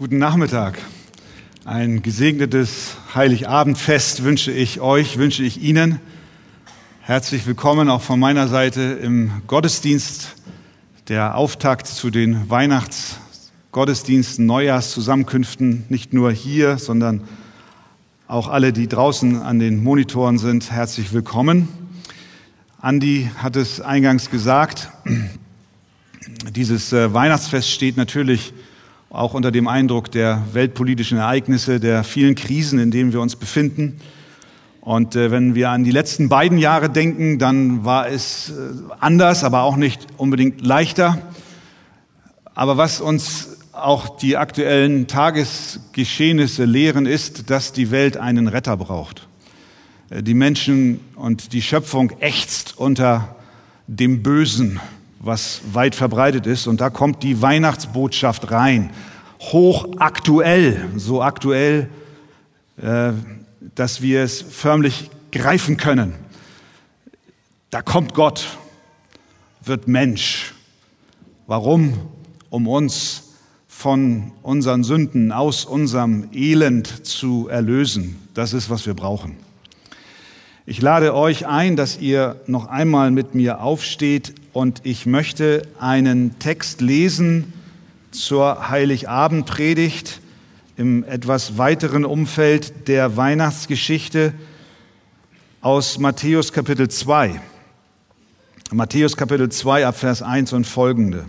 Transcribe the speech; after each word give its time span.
Guten 0.00 0.16
Nachmittag. 0.16 0.78
Ein 1.66 2.00
gesegnetes 2.00 2.96
Heiligabendfest 3.14 4.24
wünsche 4.24 4.50
ich 4.50 4.80
euch, 4.80 5.18
wünsche 5.18 5.42
ich 5.42 5.60
Ihnen. 5.60 6.00
Herzlich 7.02 7.46
willkommen 7.46 7.90
auch 7.90 8.00
von 8.00 8.18
meiner 8.18 8.48
Seite 8.48 8.80
im 8.80 9.42
Gottesdienst, 9.46 10.36
der 11.08 11.36
Auftakt 11.36 11.86
zu 11.86 12.08
den 12.08 12.48
Weihnachtsgottesdiensten, 12.48 14.46
Neujahrszusammenkünften, 14.46 15.84
nicht 15.90 16.14
nur 16.14 16.32
hier, 16.32 16.78
sondern 16.78 17.20
auch 18.26 18.48
alle, 18.48 18.72
die 18.72 18.88
draußen 18.88 19.42
an 19.42 19.58
den 19.58 19.84
Monitoren 19.84 20.38
sind, 20.38 20.70
herzlich 20.70 21.12
willkommen. 21.12 21.68
Andi 22.80 23.30
hat 23.36 23.54
es 23.54 23.82
eingangs 23.82 24.30
gesagt, 24.30 24.88
dieses 26.56 26.90
äh, 26.94 27.12
Weihnachtsfest 27.12 27.68
steht 27.70 27.98
natürlich 27.98 28.54
auch 29.10 29.34
unter 29.34 29.50
dem 29.50 29.66
Eindruck 29.66 30.12
der 30.12 30.42
weltpolitischen 30.52 31.18
Ereignisse, 31.18 31.80
der 31.80 32.04
vielen 32.04 32.36
Krisen, 32.36 32.78
in 32.78 32.92
denen 32.92 33.12
wir 33.12 33.20
uns 33.20 33.34
befinden. 33.34 34.00
Und 34.80 35.16
äh, 35.16 35.32
wenn 35.32 35.54
wir 35.56 35.70
an 35.70 35.82
die 35.82 35.90
letzten 35.90 36.28
beiden 36.28 36.58
Jahre 36.58 36.88
denken, 36.88 37.38
dann 37.38 37.84
war 37.84 38.08
es 38.08 38.50
äh, 38.50 38.52
anders, 39.00 39.42
aber 39.42 39.62
auch 39.62 39.76
nicht 39.76 40.06
unbedingt 40.16 40.64
leichter. 40.64 41.18
Aber 42.54 42.76
was 42.76 43.00
uns 43.00 43.58
auch 43.72 44.16
die 44.16 44.36
aktuellen 44.36 45.06
Tagesgeschehnisse 45.08 46.64
lehren, 46.64 47.06
ist, 47.06 47.50
dass 47.50 47.72
die 47.72 47.90
Welt 47.90 48.16
einen 48.16 48.46
Retter 48.46 48.76
braucht. 48.76 49.26
Äh, 50.08 50.22
die 50.22 50.34
Menschen 50.34 51.00
und 51.16 51.52
die 51.52 51.62
Schöpfung 51.62 52.12
ächzt 52.20 52.78
unter 52.78 53.36
dem 53.88 54.22
Bösen 54.22 54.80
was 55.20 55.60
weit 55.72 55.94
verbreitet 55.94 56.46
ist. 56.46 56.66
Und 56.66 56.80
da 56.80 56.90
kommt 56.90 57.22
die 57.22 57.40
Weihnachtsbotschaft 57.40 58.50
rein. 58.50 58.90
Hochaktuell, 59.40 60.88
so 60.96 61.22
aktuell, 61.22 61.88
äh, 62.78 63.12
dass 63.74 64.02
wir 64.02 64.22
es 64.22 64.42
förmlich 64.42 65.10
greifen 65.30 65.76
können. 65.76 66.14
Da 67.68 67.82
kommt 67.82 68.14
Gott, 68.14 68.58
wird 69.62 69.86
Mensch. 69.86 70.54
Warum? 71.46 71.98
Um 72.48 72.66
uns 72.66 73.24
von 73.68 74.32
unseren 74.42 74.82
Sünden, 74.82 75.32
aus 75.32 75.64
unserem 75.64 76.28
Elend 76.32 77.06
zu 77.06 77.48
erlösen. 77.48 78.16
Das 78.34 78.52
ist, 78.52 78.70
was 78.70 78.86
wir 78.86 78.94
brauchen. 78.94 79.36
Ich 80.66 80.82
lade 80.82 81.14
euch 81.14 81.46
ein, 81.46 81.76
dass 81.76 81.98
ihr 81.98 82.40
noch 82.46 82.66
einmal 82.66 83.10
mit 83.10 83.34
mir 83.34 83.60
aufsteht 83.60 84.34
und 84.52 84.80
ich 84.84 85.06
möchte 85.06 85.62
einen 85.78 86.38
Text 86.38 86.80
lesen 86.80 87.52
zur 88.10 88.68
Heiligabendpredigt 88.68 90.20
im 90.76 91.04
etwas 91.04 91.56
weiteren 91.58 92.04
Umfeld 92.04 92.88
der 92.88 93.16
Weihnachtsgeschichte 93.16 94.32
aus 95.60 95.98
Matthäus 95.98 96.52
Kapitel 96.52 96.88
2. 96.88 97.40
Matthäus 98.72 99.16
Kapitel 99.16 99.50
2 99.50 99.86
ab 99.86 99.96
Vers 99.96 100.22
1 100.22 100.52
und 100.52 100.66
folgende. 100.66 101.26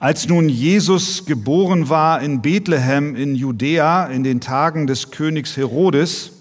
Als 0.00 0.26
nun 0.26 0.48
Jesus 0.48 1.26
geboren 1.26 1.90
war 1.90 2.22
in 2.22 2.40
Bethlehem 2.40 3.14
in 3.14 3.34
Judäa 3.34 4.06
in 4.06 4.24
den 4.24 4.40
Tagen 4.40 4.86
des 4.86 5.10
Königs 5.10 5.56
Herodes, 5.56 6.32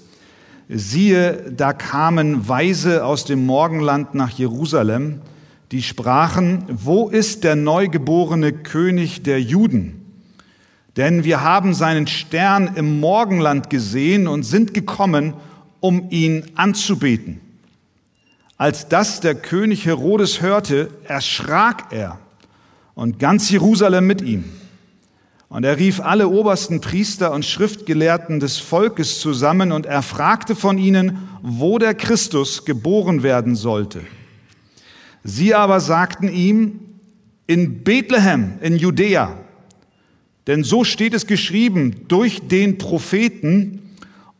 siehe, 0.69 1.51
da 1.51 1.73
kamen 1.73 2.47
Weise 2.47 3.03
aus 3.03 3.25
dem 3.25 3.45
Morgenland 3.45 4.15
nach 4.15 4.29
Jerusalem, 4.29 5.21
die 5.71 5.83
sprachen, 5.83 6.63
wo 6.67 7.09
ist 7.09 7.43
der 7.43 7.55
neugeborene 7.55 8.53
König 8.53 9.23
der 9.23 9.41
Juden? 9.41 9.99
Denn 10.97 11.23
wir 11.23 11.41
haben 11.41 11.73
seinen 11.73 12.07
Stern 12.07 12.75
im 12.75 12.99
Morgenland 12.99 13.69
gesehen 13.69 14.27
und 14.27 14.43
sind 14.43 14.73
gekommen, 14.73 15.35
um 15.79 16.09
ihn 16.09 16.43
anzubeten. 16.55 17.39
Als 18.57 18.89
das 18.89 19.21
der 19.21 19.35
König 19.35 19.85
Herodes 19.85 20.41
hörte, 20.41 20.89
erschrak 21.05 21.91
er 21.91 22.19
und 22.95 23.19
ganz 23.19 23.49
Jerusalem 23.49 24.07
mit 24.07 24.21
ihm. 24.21 24.43
Und 25.47 25.63
er 25.63 25.77
rief 25.77 26.01
alle 26.01 26.27
obersten 26.27 26.81
Priester 26.81 27.31
und 27.31 27.45
Schriftgelehrten 27.45 28.39
des 28.39 28.57
Volkes 28.57 29.19
zusammen 29.19 29.71
und 29.71 29.85
er 29.85 30.01
fragte 30.01 30.55
von 30.55 30.77
ihnen, 30.77 31.29
wo 31.41 31.77
der 31.79 31.95
Christus 31.95 32.65
geboren 32.65 33.23
werden 33.23 33.55
sollte. 33.55 34.01
Sie 35.23 35.53
aber 35.53 35.79
sagten 35.79 36.27
ihm, 36.27 36.79
in 37.47 37.83
Bethlehem, 37.83 38.53
in 38.61 38.77
Judäa. 38.77 39.37
Denn 40.47 40.63
so 40.63 40.83
steht 40.83 41.13
es 41.13 41.27
geschrieben 41.27 42.05
durch 42.07 42.47
den 42.47 42.77
Propheten, 42.77 43.81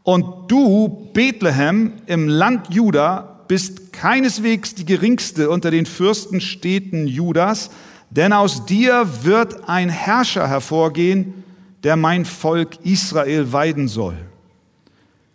und 0.04 0.50
du, 0.50 1.10
Bethlehem, 1.14 1.94
im 2.08 2.28
Land 2.28 2.74
Juda, 2.74 3.44
bist 3.48 3.94
keineswegs 3.94 4.74
die 4.74 4.86
geringste 4.86 5.50
unter 5.50 5.72
den 5.72 5.86
Fürstenstädten 5.86 7.06
Judas, 7.06 7.70
denn 8.10 8.34
aus 8.34 8.66
dir 8.66 9.08
wird 9.24 9.68
ein 9.70 9.90
Herrscher 9.90 10.48
hervorgehen, 10.48 11.44
der 11.84 11.96
mein 11.96 12.26
Volk 12.26 12.84
Israel 12.84 13.52
weiden 13.52 13.88
soll. 13.88 14.18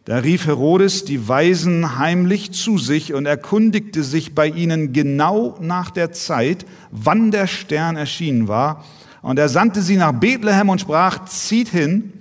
Da 0.04 0.18
rief 0.18 0.46
Herodes 0.46 1.06
die 1.06 1.28
Weisen 1.28 1.98
heimlich 1.98 2.52
zu 2.52 2.76
sich 2.76 3.14
und 3.14 3.24
erkundigte 3.24 4.02
sich 4.02 4.34
bei 4.34 4.48
ihnen 4.48 4.92
genau 4.92 5.56
nach 5.60 5.90
der 5.90 6.12
Zeit, 6.12 6.66
wann 6.90 7.30
der 7.30 7.46
Stern 7.46 7.96
erschienen 7.96 8.46
war. 8.46 8.84
Und 9.22 9.38
er 9.38 9.48
sandte 9.48 9.80
sie 9.80 9.96
nach 9.96 10.12
Bethlehem 10.12 10.68
und 10.68 10.82
sprach, 10.82 11.24
zieht 11.24 11.68
hin 11.68 12.12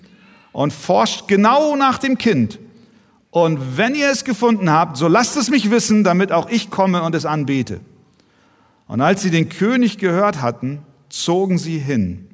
und 0.53 0.71
forscht 0.71 1.27
genau 1.27 1.75
nach 1.75 1.97
dem 1.97 2.17
Kind. 2.17 2.57
Und 3.31 3.77
wenn 3.77 3.95
ihr 3.95 4.09
es 4.09 4.23
gefunden 4.23 4.69
habt, 4.69 4.95
so 4.95 5.09
lasst 5.09 5.35
es 5.35 5.49
mich 5.49 5.69
wissen, 5.69 6.05
damit 6.05 6.31
auch 6.31 6.49
ich 6.49 6.69
komme 6.69 7.03
und 7.03 7.13
es 7.15 7.25
anbete. 7.25 7.81
Und 8.87 9.01
als 9.01 9.23
sie 9.23 9.31
den 9.31 9.49
König 9.49 9.97
gehört 9.97 10.41
hatten, 10.41 10.83
zogen 11.09 11.57
sie 11.57 11.79
hin. 11.79 12.29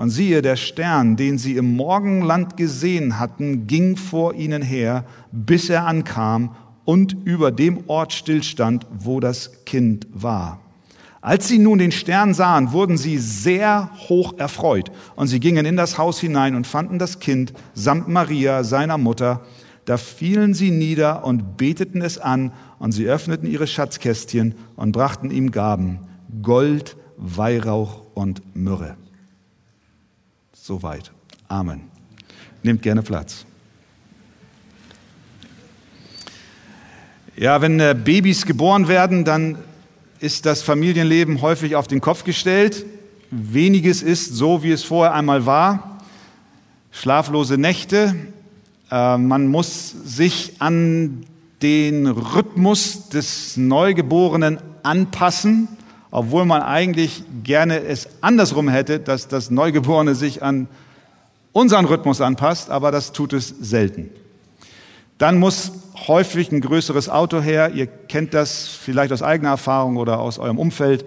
Und 0.00 0.08
siehe, 0.08 0.40
der 0.40 0.56
Stern, 0.56 1.16
den 1.16 1.36
sie 1.36 1.56
im 1.56 1.76
Morgenland 1.76 2.56
gesehen 2.56 3.18
hatten, 3.18 3.66
ging 3.66 3.98
vor 3.98 4.32
ihnen 4.32 4.62
her, 4.62 5.04
bis 5.30 5.68
er 5.68 5.84
ankam 5.84 6.56
und 6.86 7.14
über 7.26 7.52
dem 7.52 7.84
Ort 7.86 8.14
stillstand, 8.14 8.86
wo 8.98 9.20
das 9.20 9.62
Kind 9.66 10.06
war. 10.10 10.62
Als 11.20 11.48
sie 11.48 11.58
nun 11.58 11.76
den 11.76 11.92
Stern 11.92 12.32
sahen, 12.32 12.72
wurden 12.72 12.96
sie 12.96 13.18
sehr 13.18 13.90
hoch 14.08 14.38
erfreut. 14.38 14.90
Und 15.16 15.26
sie 15.26 15.38
gingen 15.38 15.66
in 15.66 15.76
das 15.76 15.98
Haus 15.98 16.18
hinein 16.18 16.54
und 16.54 16.66
fanden 16.66 16.98
das 16.98 17.20
Kind 17.20 17.52
samt 17.74 18.08
Maria, 18.08 18.64
seiner 18.64 18.96
Mutter. 18.96 19.42
Da 19.84 19.98
fielen 19.98 20.54
sie 20.54 20.70
nieder 20.70 21.26
und 21.26 21.58
beteten 21.58 22.00
es 22.00 22.16
an 22.16 22.52
und 22.78 22.92
sie 22.92 23.04
öffneten 23.04 23.50
ihre 23.50 23.66
Schatzkästchen 23.66 24.54
und 24.76 24.92
brachten 24.92 25.30
ihm 25.30 25.50
Gaben, 25.50 25.98
Gold, 26.40 26.96
Weihrauch 27.18 28.00
und 28.14 28.40
Myrrhe. 28.56 28.96
Soweit. 30.62 31.10
Amen. 31.48 31.80
Nehmt 32.62 32.82
gerne 32.82 33.02
Platz. 33.02 33.46
Ja, 37.34 37.62
wenn 37.62 37.80
äh, 37.80 37.96
Babys 37.98 38.44
geboren 38.44 38.86
werden, 38.86 39.24
dann 39.24 39.56
ist 40.18 40.44
das 40.44 40.60
Familienleben 40.62 41.40
häufig 41.40 41.76
auf 41.76 41.86
den 41.86 42.02
Kopf 42.02 42.24
gestellt. 42.24 42.84
Weniges 43.30 44.02
ist 44.02 44.34
so, 44.34 44.62
wie 44.62 44.70
es 44.70 44.84
vorher 44.84 45.14
einmal 45.14 45.46
war. 45.46 46.02
Schlaflose 46.90 47.56
Nächte. 47.56 48.14
Äh, 48.90 49.16
man 49.16 49.46
muss 49.46 49.90
sich 50.04 50.56
an 50.58 51.24
den 51.62 52.06
Rhythmus 52.06 53.08
des 53.08 53.56
Neugeborenen 53.56 54.58
anpassen, 54.82 55.68
obwohl 56.10 56.44
man 56.44 56.62
eigentlich 56.62 57.22
gerne 57.44 57.82
es 57.82 58.08
andersrum 58.20 58.68
hätte, 58.68 58.98
dass 59.00 59.28
das 59.28 59.50
Neugeborene 59.50 60.14
sich 60.14 60.42
an 60.42 60.68
unseren 61.52 61.84
Rhythmus 61.84 62.20
anpasst, 62.20 62.70
aber 62.70 62.90
das 62.90 63.12
tut 63.12 63.32
es 63.32 63.48
selten. 63.60 64.10
Dann 65.18 65.38
muss 65.38 65.72
häufig 66.08 66.50
ein 66.50 66.60
größeres 66.60 67.08
Auto 67.08 67.40
her. 67.40 67.72
Ihr 67.74 67.86
kennt 67.86 68.32
das 68.32 68.68
vielleicht 68.68 69.12
aus 69.12 69.22
eigener 69.22 69.50
Erfahrung 69.50 69.96
oder 69.96 70.18
aus 70.18 70.38
eurem 70.38 70.58
Umfeld. 70.58 71.04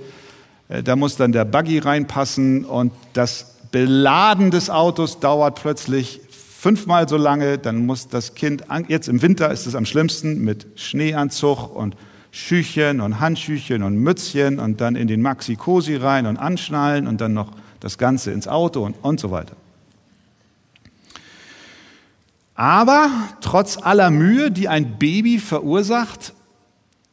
Äh, 0.69 0.83
da 0.83 0.95
muss 0.95 1.15
dann 1.15 1.31
der 1.31 1.45
Buggy 1.45 1.79
reinpassen 1.79 2.65
und 2.65 2.93
das 3.13 3.55
Beladen 3.71 4.51
des 4.51 4.69
Autos 4.69 5.19
dauert 5.19 5.59
plötzlich 5.59 6.21
fünfmal 6.29 7.09
so 7.09 7.17
lange, 7.17 7.57
dann 7.57 7.85
muss 7.85 8.07
das 8.07 8.35
Kind, 8.35 8.63
jetzt 8.87 9.09
im 9.09 9.21
Winter 9.21 9.51
ist 9.51 9.65
es 9.65 9.75
am 9.75 9.85
schlimmsten 9.85 10.43
mit 10.45 10.67
Schneeanzug 10.75 11.75
und 11.75 11.97
Schüchen 12.35 12.99
und 12.99 13.19
Handschüchen 13.19 13.83
und 13.83 13.95
Mützchen 13.95 14.57
und 14.57 14.81
dann 14.81 14.95
in 14.95 15.07
den 15.07 15.21
Maxi-Cosi 15.21 15.97
rein 15.97 16.25
und 16.25 16.37
anschnallen 16.37 17.05
und 17.05 17.21
dann 17.21 17.35
noch 17.35 17.51
das 17.79 17.99
Ganze 17.99 18.31
ins 18.31 18.47
Auto 18.47 18.83
und, 18.83 18.95
und 19.03 19.19
so 19.19 19.29
weiter. 19.29 19.55
Aber 22.55 23.11
trotz 23.41 23.77
aller 23.77 24.09
Mühe, 24.09 24.49
die 24.49 24.67
ein 24.67 24.97
Baby 24.97 25.37
verursacht, 25.37 26.33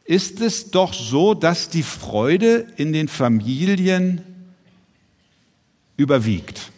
ist 0.05 0.41
es 0.41 0.71
doch 0.71 0.91
so, 0.91 1.35
dass 1.35 1.69
die 1.69 1.83
Freude 1.83 2.65
in 2.77 2.91
den 2.91 3.07
Familien 3.07 4.23
überwiegt. 5.97 6.71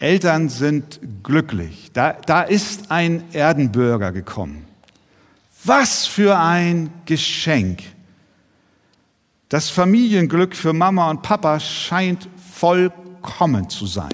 Eltern 0.00 0.48
sind 0.48 0.98
glücklich. 1.22 1.90
Da, 1.92 2.14
da 2.26 2.42
ist 2.42 2.90
ein 2.90 3.22
Erdenbürger 3.32 4.10
gekommen. 4.10 4.66
Was 5.64 6.06
für 6.06 6.38
ein 6.38 6.90
Geschenk. 7.06 7.82
Das 9.48 9.70
Familienglück 9.70 10.54
für 10.54 10.74
Mama 10.74 11.08
und 11.08 11.22
Papa 11.22 11.58
scheint 11.58 12.28
vollkommen 12.52 13.70
zu 13.70 13.86
sein. 13.86 14.12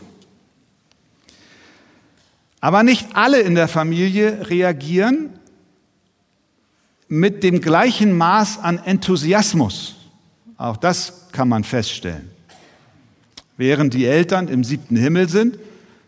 Aber 2.61 2.83
nicht 2.83 3.09
alle 3.15 3.41
in 3.41 3.57
der 3.57 3.69
Familie 3.69 4.49
reagieren 4.49 5.31
mit 7.09 7.43
dem 7.43 7.61
gleichen 7.61 8.17
Maß 8.17 8.59
an 8.59 8.79
Enthusiasmus. 8.79 9.97
Auch 10.57 10.77
das 10.77 11.29
kann 11.33 11.49
man 11.49 11.65
feststellen. 11.65 12.31
Während 13.57 13.95
die 13.95 14.07
Eltern 14.07 14.47
im 14.47 14.63
siebten 14.63 14.97
Himmel 14.97 15.29
sind, 15.29 15.59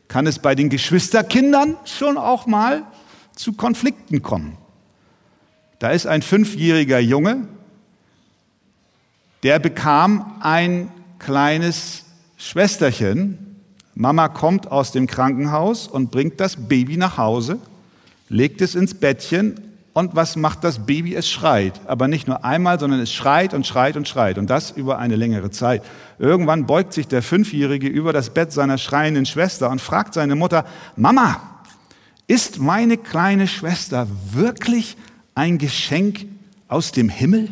kann 0.06 0.26
es 0.26 0.38
bei 0.38 0.54
den 0.54 0.68
Geschwisterkindern 0.68 1.76
schon 1.84 2.16
auch 2.16 2.46
mal 2.46 2.84
zu 3.34 3.54
Konflikten 3.54 4.22
kommen. 4.22 4.56
Da 5.82 5.90
ist 5.90 6.06
ein 6.06 6.22
fünfjähriger 6.22 7.00
Junge, 7.00 7.48
der 9.42 9.58
bekam 9.58 10.36
ein 10.38 10.92
kleines 11.18 12.04
Schwesterchen. 12.36 13.56
Mama 13.96 14.28
kommt 14.28 14.70
aus 14.70 14.92
dem 14.92 15.08
Krankenhaus 15.08 15.88
und 15.88 16.12
bringt 16.12 16.38
das 16.38 16.68
Baby 16.68 16.96
nach 16.98 17.18
Hause, 17.18 17.58
legt 18.28 18.62
es 18.62 18.76
ins 18.76 18.94
Bettchen 18.94 19.56
und 19.92 20.14
was 20.14 20.36
macht 20.36 20.62
das 20.62 20.86
Baby? 20.86 21.16
Es 21.16 21.28
schreit. 21.28 21.80
Aber 21.88 22.06
nicht 22.06 22.28
nur 22.28 22.44
einmal, 22.44 22.78
sondern 22.78 23.00
es 23.00 23.12
schreit 23.12 23.52
und 23.52 23.66
schreit 23.66 23.96
und 23.96 24.06
schreit. 24.06 24.38
Und 24.38 24.50
das 24.50 24.70
über 24.70 25.00
eine 25.00 25.16
längere 25.16 25.50
Zeit. 25.50 25.82
Irgendwann 26.20 26.64
beugt 26.64 26.92
sich 26.92 27.08
der 27.08 27.22
Fünfjährige 27.22 27.88
über 27.88 28.12
das 28.12 28.30
Bett 28.30 28.52
seiner 28.52 28.78
schreienden 28.78 29.26
Schwester 29.26 29.68
und 29.68 29.80
fragt 29.80 30.14
seine 30.14 30.36
Mutter, 30.36 30.64
Mama, 30.94 31.40
ist 32.28 32.60
meine 32.60 32.98
kleine 32.98 33.48
Schwester 33.48 34.06
wirklich 34.30 34.96
ein 35.34 35.58
Geschenk 35.58 36.26
aus 36.68 36.92
dem 36.92 37.08
Himmel? 37.08 37.48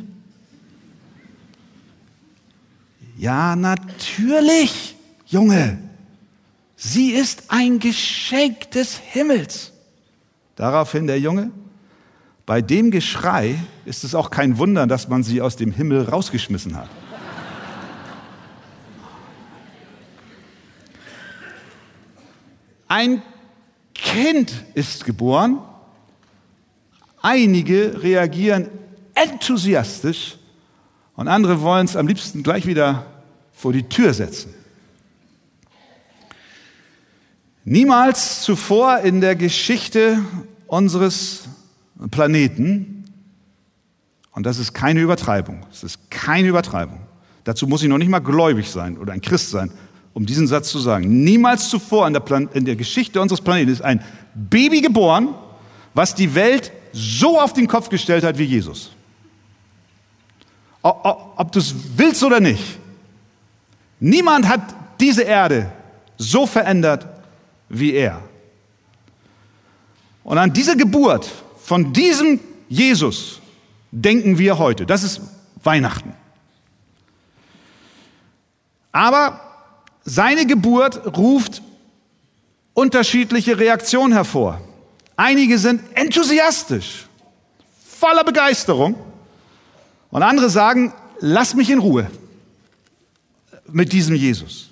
Ja, 3.17 3.55
natürlich, 3.57 4.97
Junge. 5.27 5.79
Sie 6.77 7.11
ist 7.11 7.45
ein 7.49 7.79
Geschenk 7.79 8.71
des 8.71 8.97
Himmels. 8.97 9.73
Daraufhin 10.57 11.07
der 11.07 11.21
Junge, 11.21 11.51
bei 12.47 12.63
dem 12.63 12.91
Geschrei 12.91 13.59
ist 13.85 14.05
es 14.05 14.15
auch 14.15 14.31
kein 14.31 14.59
Wunder, 14.59 14.87
dass 14.87 15.07
man 15.09 15.23
sie 15.23 15.41
aus 15.43 15.57
dem 15.57 15.73
Himmel 15.73 16.03
rausgeschmissen 16.03 16.77
hat. 16.77 16.89
Ein 22.89 23.23
Kind 23.95 24.65
ist 24.75 25.05
geboren. 25.05 25.61
Einige 27.23 28.03
reagieren 28.03 28.69
enthusiastisch 29.15 30.37
und 31.17 31.29
andere 31.29 31.61
wollen 31.61 31.85
es 31.85 31.97
am 31.97 32.07
liebsten 32.07 32.43
gleich 32.43 32.67
wieder 32.67 33.07
vor 33.53 33.73
die 33.73 33.83
Tür 33.83 34.15
setzen. 34.15 34.55
Niemals 37.65 38.43
zuvor 38.43 39.01
in 39.01 39.21
der 39.21 39.37
Geschichte 39.37 40.19
unseres 40.67 41.45
Planeten, 42.11 43.05
und 44.33 44.47
das 44.47 44.59
ist 44.59 44.73
keine 44.73 45.01
Übertreibung, 45.01 45.67
es 45.71 45.85
ist 45.85 46.11
keine 46.11 46.49
Übertreibung. 46.49 47.01
Dazu 47.45 47.67
muss 47.67 47.83
ich 47.83 47.89
noch 47.89 47.99
nicht 47.99 48.09
mal 48.09 48.21
gläubig 48.21 48.71
sein 48.71 48.97
oder 48.97 49.13
ein 49.13 49.21
Christ 49.21 49.51
sein, 49.51 49.71
um 50.15 50.25
diesen 50.25 50.47
Satz 50.47 50.71
zu 50.71 50.79
sagen. 50.79 51.23
Niemals 51.23 51.69
zuvor 51.69 52.07
in 52.07 52.15
der, 52.15 52.21
Plan 52.21 52.49
in 52.55 52.65
der 52.65 52.77
Geschichte 52.77 53.21
unseres 53.21 53.43
Planeten 53.43 53.71
ist 53.71 53.83
ein 53.83 54.03
Baby 54.35 54.81
geboren, 54.81 55.35
was 55.93 56.15
die 56.15 56.35
Welt 56.35 56.73
so 56.93 57.41
auf 57.41 57.53
den 57.53 57.67
Kopf 57.67 57.89
gestellt 57.89 58.25
hat 58.25 58.39
wie 58.39 58.45
Jesus. 58.45 58.91
Ob 60.83 61.53
du 61.53 61.59
es 61.59 61.75
willst 61.97 62.23
oder 62.23 62.41
nicht. 62.41 62.79
Niemand 63.99 64.49
hat 64.49 64.61
diese 64.99 65.23
Erde 65.23 65.71
so 66.17 66.47
verändert 66.47 67.07
wie 67.69 67.93
er. 67.93 68.23
Und 70.25 70.39
an 70.39 70.53
diese 70.53 70.77
Geburt 70.77 71.31
von 71.63 71.93
diesem 71.93 72.41
Jesus 72.69 73.41
denken 73.91 74.39
wir 74.39 74.59
heute. 74.59 74.87
Das 74.87 75.03
ist 75.03 75.21
Weihnachten. 75.63 76.15
Aber 78.93 79.41
seine 80.05 80.47
Geburt 80.47 81.17
ruft 81.17 81.63
unterschiedliche 82.75 83.59
Reaktionen 83.59 84.13
hervor. 84.13 84.61
Einige 85.21 85.59
sind 85.59 85.83
enthusiastisch, 85.97 87.07
voller 87.87 88.25
Begeisterung. 88.25 88.95
Und 90.11 90.23
andere 90.23 90.49
sagen, 90.49 90.95
lass 91.19 91.55
mich 91.55 91.69
in 91.69 91.79
Ruhe 91.79 92.11
mit 93.71 93.93
diesem 93.93 94.15
Jesus. 94.15 94.71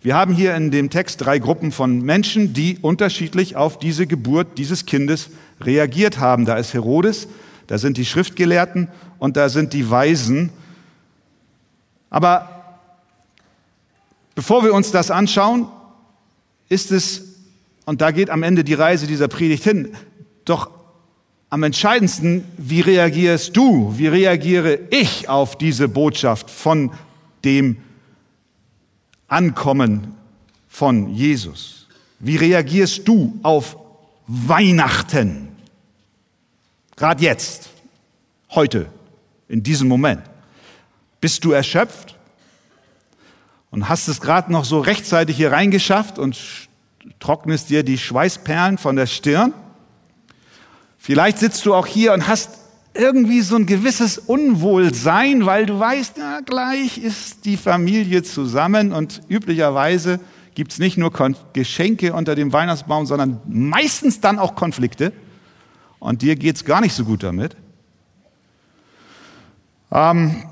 Wir 0.00 0.16
haben 0.16 0.32
hier 0.32 0.56
in 0.56 0.70
dem 0.70 0.88
Text 0.88 1.20
drei 1.20 1.40
Gruppen 1.40 1.72
von 1.72 2.00
Menschen, 2.00 2.54
die 2.54 2.78
unterschiedlich 2.80 3.54
auf 3.54 3.78
diese 3.78 4.06
Geburt 4.06 4.56
dieses 4.56 4.86
Kindes 4.86 5.28
reagiert 5.60 6.18
haben. 6.18 6.46
Da 6.46 6.56
ist 6.56 6.72
Herodes, 6.72 7.28
da 7.66 7.76
sind 7.76 7.98
die 7.98 8.06
Schriftgelehrten 8.06 8.88
und 9.18 9.36
da 9.36 9.50
sind 9.50 9.74
die 9.74 9.90
Weisen. 9.90 10.48
Aber 12.08 12.80
bevor 14.34 14.64
wir 14.64 14.72
uns 14.72 14.90
das 14.90 15.10
anschauen, 15.10 15.68
ist 16.70 16.92
es, 16.92 17.27
und 17.88 18.02
da 18.02 18.10
geht 18.10 18.28
am 18.28 18.42
Ende 18.42 18.64
die 18.64 18.74
Reise 18.74 19.06
dieser 19.06 19.28
Predigt 19.28 19.64
hin, 19.64 19.94
doch 20.44 20.70
am 21.48 21.62
entscheidendsten, 21.62 22.44
wie 22.58 22.82
reagierst 22.82 23.56
du, 23.56 23.94
wie 23.96 24.08
reagiere 24.08 24.78
ich 24.90 25.30
auf 25.30 25.56
diese 25.56 25.88
Botschaft 25.88 26.50
von 26.50 26.92
dem 27.46 27.78
Ankommen 29.26 30.14
von 30.68 31.14
Jesus? 31.14 31.86
Wie 32.18 32.36
reagierst 32.36 33.08
du 33.08 33.40
auf 33.42 33.78
Weihnachten? 34.26 35.48
Gerade 36.94 37.24
jetzt, 37.24 37.70
heute, 38.50 38.84
in 39.48 39.62
diesem 39.62 39.88
Moment. 39.88 40.20
Bist 41.22 41.42
du 41.42 41.52
erschöpft 41.52 42.16
und 43.70 43.88
hast 43.88 44.08
es 44.08 44.20
gerade 44.20 44.52
noch 44.52 44.66
so 44.66 44.78
rechtzeitig 44.78 45.38
hier 45.38 45.52
reingeschafft 45.52 46.18
und 46.18 46.68
trocknest 47.20 47.70
dir 47.70 47.82
die 47.82 47.98
Schweißperlen 47.98 48.78
von 48.78 48.96
der 48.96 49.06
Stirn? 49.06 49.52
Vielleicht 50.98 51.38
sitzt 51.38 51.64
du 51.64 51.74
auch 51.74 51.86
hier 51.86 52.12
und 52.12 52.28
hast 52.28 52.50
irgendwie 52.94 53.40
so 53.40 53.56
ein 53.56 53.66
gewisses 53.66 54.18
Unwohlsein, 54.18 55.46
weil 55.46 55.66
du 55.66 55.78
weißt, 55.78 56.18
ja, 56.18 56.40
gleich 56.40 56.98
ist 56.98 57.44
die 57.44 57.56
Familie 57.56 58.22
zusammen 58.22 58.92
und 58.92 59.22
üblicherweise 59.28 60.20
gibt 60.54 60.72
es 60.72 60.80
nicht 60.80 60.98
nur 60.98 61.12
Geschenke 61.52 62.12
unter 62.12 62.34
dem 62.34 62.52
Weihnachtsbaum, 62.52 63.06
sondern 63.06 63.40
meistens 63.46 64.20
dann 64.20 64.40
auch 64.40 64.56
Konflikte. 64.56 65.12
Und 66.00 66.22
dir 66.22 66.34
geht 66.34 66.56
es 66.56 66.64
gar 66.64 66.80
nicht 66.80 66.94
so 66.94 67.04
gut 67.04 67.22
damit. 67.22 67.54
Ähm, 69.92 70.42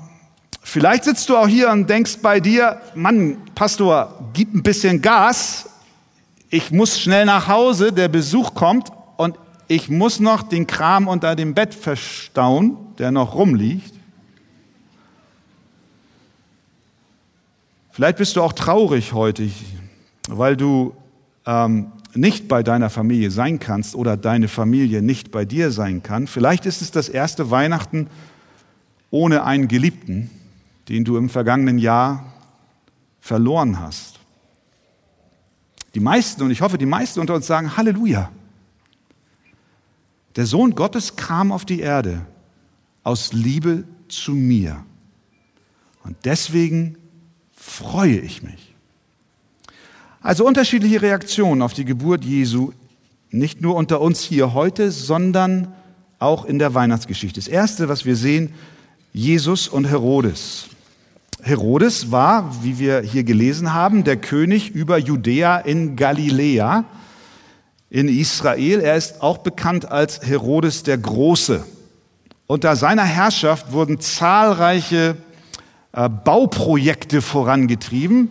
vielleicht 0.63 1.03
sitzt 1.03 1.27
du 1.27 1.35
auch 1.35 1.47
hier 1.47 1.69
und 1.69 1.89
denkst 1.89 2.19
bei 2.21 2.39
dir, 2.39 2.81
Mann, 2.95 3.37
Pastor, 3.53 4.31
gib 4.33 4.53
ein 4.53 4.63
bisschen 4.63 5.01
Gas. 5.01 5.69
Ich 6.49 6.71
muss 6.71 6.99
schnell 6.99 7.25
nach 7.25 7.47
Hause, 7.47 7.91
der 7.91 8.07
Besuch 8.07 8.53
kommt 8.53 8.89
und 9.17 9.37
ich 9.67 9.89
muss 9.89 10.19
noch 10.19 10.43
den 10.43 10.65
Kram 10.65 11.07
unter 11.07 11.35
dem 11.35 11.53
Bett 11.53 11.73
verstauen, 11.73 12.77
der 12.97 13.11
noch 13.11 13.35
rumliegt. 13.35 13.93
Vielleicht 17.91 18.17
bist 18.17 18.35
du 18.35 18.41
auch 18.41 18.53
traurig 18.53 19.11
heute, 19.11 19.49
weil 20.29 20.55
du 20.55 20.95
ähm, 21.45 21.91
nicht 22.13 22.47
bei 22.47 22.63
deiner 22.63 22.89
Familie 22.89 23.31
sein 23.31 23.59
kannst 23.59 23.95
oder 23.95 24.15
deine 24.15 24.47
Familie 24.47 25.01
nicht 25.01 25.31
bei 25.31 25.43
dir 25.43 25.71
sein 25.71 26.01
kann. 26.01 26.27
Vielleicht 26.27 26.65
ist 26.65 26.81
es 26.81 26.91
das 26.91 27.09
erste 27.09 27.51
Weihnachten 27.51 28.07
ohne 29.11 29.43
einen 29.43 29.67
Geliebten, 29.67 30.29
den 30.87 31.03
du 31.03 31.17
im 31.17 31.29
vergangenen 31.29 31.79
Jahr 31.79 32.33
verloren 33.19 33.79
hast. 33.79 34.16
Die 35.97 36.03
meisten, 36.03 36.43
und 36.43 36.51
ich 36.51 36.61
hoffe, 36.61 36.77
die 36.77 36.85
meisten 36.85 37.19
unter 37.19 37.33
uns 37.33 37.47
sagen 37.47 37.75
Halleluja. 37.75 38.29
Der 40.35 40.45
Sohn 40.45 40.75
Gottes 40.75 41.15
kam 41.15 41.51
auf 41.51 41.65
die 41.65 41.79
Erde 41.79 42.23
aus 43.03 43.33
Liebe 43.33 43.83
zu 44.07 44.33
mir. 44.33 44.85
Und 46.03 46.15
deswegen 46.23 46.99
freue 47.51 48.19
ich 48.19 48.43
mich. 48.43 48.75
Also 50.21 50.45
unterschiedliche 50.45 51.01
Reaktionen 51.01 51.63
auf 51.63 51.73
die 51.73 51.85
Geburt 51.85 52.23
Jesu, 52.23 52.73
nicht 53.31 53.61
nur 53.61 53.73
unter 53.73 53.99
uns 53.99 54.21
hier 54.21 54.53
heute, 54.53 54.91
sondern 54.91 55.73
auch 56.19 56.45
in 56.45 56.59
der 56.59 56.75
Weihnachtsgeschichte. 56.75 57.39
Das 57.39 57.47
Erste, 57.47 57.89
was 57.89 58.05
wir 58.05 58.15
sehen, 58.15 58.53
Jesus 59.13 59.67
und 59.67 59.85
Herodes. 59.85 60.69
Herodes 61.41 62.11
war, 62.11 62.63
wie 62.63 62.79
wir 62.79 63.01
hier 63.01 63.23
gelesen 63.23 63.73
haben, 63.73 64.03
der 64.03 64.17
König 64.17 64.71
über 64.71 64.97
Judäa 64.97 65.57
in 65.59 65.95
Galiläa 65.95 66.85
in 67.89 68.07
Israel. 68.07 68.81
Er 68.81 68.95
ist 68.95 69.21
auch 69.21 69.37
bekannt 69.39 69.89
als 69.91 70.21
Herodes 70.21 70.83
der 70.83 70.97
Große. 70.97 71.63
Unter 72.47 72.75
seiner 72.75 73.03
Herrschaft 73.03 73.71
wurden 73.71 73.99
zahlreiche 73.99 75.15
äh, 75.91 76.09
Bauprojekte 76.09 77.21
vorangetrieben. 77.21 78.29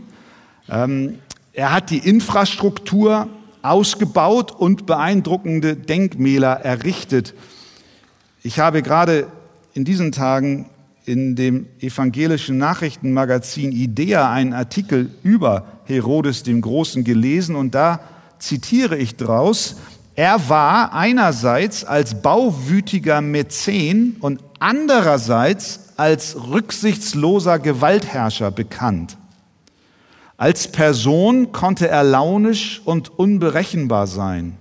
Ähm, 0.69 1.19
er 1.53 1.73
hat 1.73 1.91
die 1.91 1.99
Infrastruktur 1.99 3.29
ausgebaut 3.63 4.53
und 4.53 4.87
beeindruckende 4.87 5.77
Denkmäler 5.77 6.61
errichtet. 6.65 7.35
Ich 8.43 8.59
habe 8.59 8.83
gerade 8.83 9.27
in 9.75 9.85
diesen 9.85 10.13
Tagen 10.13 10.71
in 11.07 11.37
dem 11.37 11.67
evangelischen 11.81 12.59
Nachrichtenmagazin 12.59 13.73
IDEA 13.73 14.31
einen 14.31 14.53
Artikel 14.53 15.11
über 15.23 15.67
Herodes 15.85 16.43
dem 16.43 16.61
Großen 16.61 17.05
gelesen 17.05 17.55
und 17.55 17.75
da 17.75 18.01
zitiere 18.39 18.97
ich 18.97 19.17
draus, 19.17 19.77
er 20.17 20.49
war 20.49 20.93
einerseits 20.93 21.85
als 21.85 22.23
bauwütiger 22.23 23.21
Mäzen 23.21 24.17
und 24.21 24.41
andererseits 24.59 25.93
als 25.97 26.37
rücksichtsloser 26.51 27.59
Gewaltherrscher 27.59 28.51
bekannt. 28.51 29.17
Als 30.37 30.69
Person 30.69 31.53
konnte 31.53 31.89
er 31.89 32.03
launisch 32.03 32.83
und 32.85 33.17
unberechenbar 33.19 34.07
sein. 34.07 34.57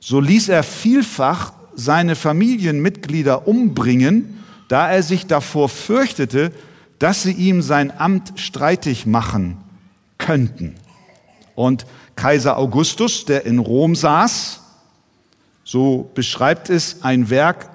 So 0.00 0.20
ließ 0.20 0.48
er 0.48 0.62
vielfach 0.62 1.52
seine 1.74 2.16
Familienmitglieder 2.16 3.46
umbringen, 3.46 4.35
da 4.68 4.90
er 4.90 5.02
sich 5.02 5.26
davor 5.26 5.68
fürchtete, 5.68 6.52
dass 6.98 7.22
sie 7.22 7.32
ihm 7.32 7.62
sein 7.62 7.92
Amt 7.96 8.32
streitig 8.36 9.06
machen 9.06 9.58
könnten. 10.18 10.74
Und 11.54 11.86
Kaiser 12.16 12.56
Augustus, 12.56 13.24
der 13.24 13.44
in 13.44 13.58
Rom 13.58 13.94
saß, 13.94 14.60
so 15.64 16.10
beschreibt 16.14 16.70
es 16.70 17.02
ein 17.02 17.28
Werk 17.28 17.68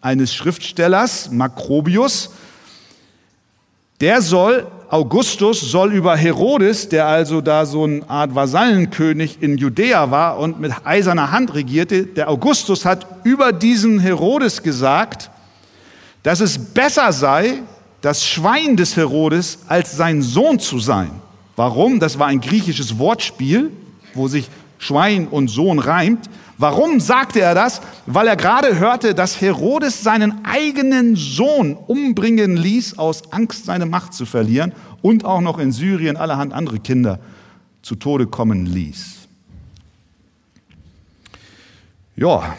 eines 0.00 0.34
Schriftstellers, 0.34 1.30
Macrobius, 1.30 2.30
der 4.00 4.22
soll, 4.22 4.66
Augustus 4.88 5.60
soll 5.60 5.92
über 5.92 6.16
Herodes, 6.16 6.88
der 6.88 7.06
also 7.06 7.40
da 7.40 7.66
so 7.66 7.84
eine 7.84 8.08
Art 8.08 8.34
Vasallenkönig 8.34 9.42
in 9.42 9.58
Judäa 9.58 10.10
war 10.10 10.38
und 10.38 10.58
mit 10.58 10.72
eiserner 10.84 11.30
Hand 11.30 11.54
regierte, 11.54 12.06
der 12.06 12.28
Augustus 12.30 12.84
hat 12.84 13.06
über 13.24 13.52
diesen 13.52 14.00
Herodes 14.00 14.62
gesagt, 14.62 15.30
dass 16.22 16.40
es 16.40 16.58
besser 16.58 17.12
sei, 17.12 17.62
das 18.00 18.26
Schwein 18.26 18.76
des 18.76 18.96
Herodes 18.96 19.60
als 19.68 19.96
sein 19.96 20.22
Sohn 20.22 20.58
zu 20.58 20.78
sein. 20.78 21.10
Warum? 21.56 22.00
Das 22.00 22.18
war 22.18 22.28
ein 22.28 22.40
griechisches 22.40 22.98
Wortspiel, 22.98 23.70
wo 24.14 24.28
sich 24.28 24.48
Schwein 24.78 25.28
und 25.28 25.48
Sohn 25.48 25.78
reimt. 25.78 26.30
Warum 26.56 27.00
sagte 27.00 27.40
er 27.40 27.54
das? 27.54 27.80
Weil 28.06 28.26
er 28.26 28.36
gerade 28.36 28.78
hörte, 28.78 29.14
dass 29.14 29.40
Herodes 29.40 30.02
seinen 30.02 30.44
eigenen 30.44 31.16
Sohn 31.16 31.74
umbringen 31.74 32.56
ließ, 32.56 32.98
aus 32.98 33.32
Angst, 33.32 33.66
seine 33.66 33.86
Macht 33.86 34.14
zu 34.14 34.26
verlieren 34.26 34.72
und 35.02 35.24
auch 35.24 35.40
noch 35.40 35.58
in 35.58 35.72
Syrien 35.72 36.16
allerhand 36.16 36.52
andere 36.52 36.78
Kinder 36.78 37.18
zu 37.82 37.94
Tode 37.94 38.26
kommen 38.26 38.66
ließ. 38.66 39.28
Ja, 42.16 42.54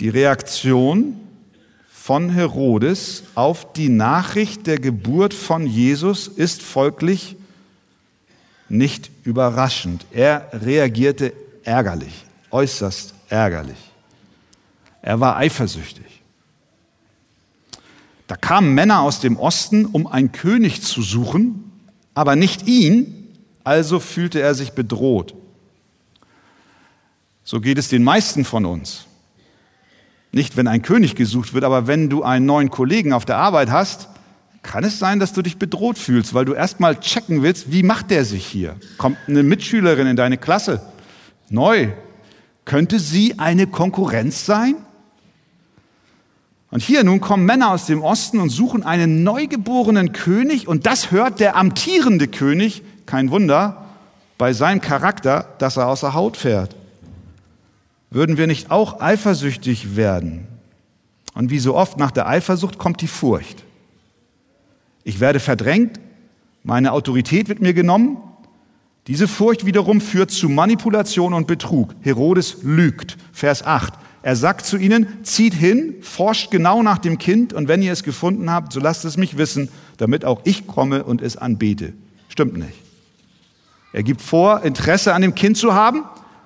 die 0.00 0.08
Reaktion 0.08 1.20
von 1.90 2.30
Herodes 2.30 3.24
auf 3.34 3.74
die 3.74 3.90
Nachricht 3.90 4.66
der 4.66 4.80
Geburt 4.80 5.34
von 5.34 5.66
Jesus 5.66 6.26
ist 6.26 6.62
folglich 6.62 7.36
nicht 8.70 9.10
überraschend. 9.24 10.06
Er 10.10 10.48
reagierte 10.52 11.34
ärgerlich, 11.64 12.24
äußerst 12.50 13.14
ärgerlich. 13.28 13.76
Er 15.02 15.20
war 15.20 15.36
eifersüchtig. 15.36 16.22
Da 18.26 18.36
kamen 18.36 18.74
Männer 18.74 19.00
aus 19.00 19.20
dem 19.20 19.36
Osten, 19.36 19.84
um 19.84 20.06
einen 20.06 20.32
König 20.32 20.82
zu 20.82 21.02
suchen, 21.02 21.72
aber 22.14 22.36
nicht 22.36 22.66
ihn, 22.66 23.28
also 23.64 24.00
fühlte 24.00 24.40
er 24.40 24.54
sich 24.54 24.72
bedroht. 24.72 25.34
So 27.44 27.60
geht 27.60 27.76
es 27.76 27.88
den 27.88 28.04
meisten 28.04 28.44
von 28.44 28.64
uns. 28.64 29.06
Nicht, 30.32 30.56
wenn 30.56 30.68
ein 30.68 30.82
König 30.82 31.16
gesucht 31.16 31.54
wird, 31.54 31.64
aber 31.64 31.86
wenn 31.86 32.08
du 32.08 32.22
einen 32.22 32.46
neuen 32.46 32.70
Kollegen 32.70 33.12
auf 33.12 33.24
der 33.24 33.38
Arbeit 33.38 33.70
hast, 33.70 34.08
kann 34.62 34.84
es 34.84 34.98
sein, 34.98 35.18
dass 35.18 35.32
du 35.32 35.42
dich 35.42 35.58
bedroht 35.58 35.98
fühlst, 35.98 36.34
weil 36.34 36.44
du 36.44 36.52
erstmal 36.52 37.00
checken 37.00 37.42
willst, 37.42 37.72
wie 37.72 37.82
macht 37.82 38.10
der 38.10 38.24
sich 38.24 38.46
hier? 38.46 38.76
Kommt 38.98 39.16
eine 39.26 39.42
Mitschülerin 39.42 40.06
in 40.06 40.16
deine 40.16 40.38
Klasse, 40.38 40.82
neu. 41.48 41.88
Könnte 42.64 42.98
sie 43.00 43.38
eine 43.38 43.66
Konkurrenz 43.66 44.44
sein? 44.46 44.76
Und 46.70 46.82
hier 46.82 47.02
nun 47.02 47.20
kommen 47.20 47.46
Männer 47.46 47.72
aus 47.72 47.86
dem 47.86 48.02
Osten 48.02 48.38
und 48.38 48.50
suchen 48.50 48.84
einen 48.84 49.24
neugeborenen 49.24 50.12
König 50.12 50.68
und 50.68 50.86
das 50.86 51.10
hört 51.10 51.40
der 51.40 51.56
amtierende 51.56 52.28
König, 52.28 52.82
kein 53.06 53.32
Wunder, 53.32 53.86
bei 54.38 54.52
seinem 54.52 54.80
Charakter, 54.80 55.48
dass 55.58 55.76
er 55.76 55.88
außer 55.88 56.14
Haut 56.14 56.36
fährt. 56.36 56.76
Würden 58.10 58.36
wir 58.36 58.46
nicht 58.46 58.70
auch 58.70 59.00
eifersüchtig 59.00 59.96
werden? 59.96 60.46
Und 61.34 61.50
wie 61.50 61.60
so 61.60 61.76
oft 61.76 61.96
nach 61.96 62.10
der 62.10 62.28
Eifersucht 62.28 62.78
kommt 62.78 63.00
die 63.00 63.06
Furcht. 63.06 63.64
Ich 65.04 65.20
werde 65.20 65.40
verdrängt, 65.40 66.00
meine 66.62 66.92
Autorität 66.92 67.48
wird 67.48 67.60
mir 67.60 67.72
genommen. 67.72 68.18
Diese 69.06 69.28
Furcht 69.28 69.64
wiederum 69.64 70.00
führt 70.00 70.30
zu 70.30 70.48
Manipulation 70.48 71.32
und 71.32 71.46
Betrug. 71.46 71.94
Herodes 72.02 72.58
lügt. 72.62 73.16
Vers 73.32 73.64
8. 73.64 73.94
Er 74.22 74.36
sagt 74.36 74.66
zu 74.66 74.76
ihnen, 74.76 75.24
zieht 75.24 75.54
hin, 75.54 75.94
forscht 76.02 76.50
genau 76.50 76.82
nach 76.82 76.98
dem 76.98 77.16
Kind 77.16 77.54
und 77.54 77.68
wenn 77.68 77.80
ihr 77.80 77.92
es 77.92 78.02
gefunden 78.02 78.50
habt, 78.50 78.72
so 78.72 78.80
lasst 78.80 79.06
es 79.06 79.16
mich 79.16 79.38
wissen, 79.38 79.70
damit 79.96 80.26
auch 80.26 80.42
ich 80.44 80.66
komme 80.66 81.04
und 81.04 81.22
es 81.22 81.38
anbete. 81.38 81.94
Stimmt 82.28 82.58
nicht. 82.58 82.74
Er 83.92 84.02
gibt 84.02 84.20
vor, 84.20 84.62
Interesse 84.62 85.14
an 85.14 85.22
dem 85.22 85.34
Kind 85.34 85.56
zu 85.56 85.72
haben, 85.72 86.04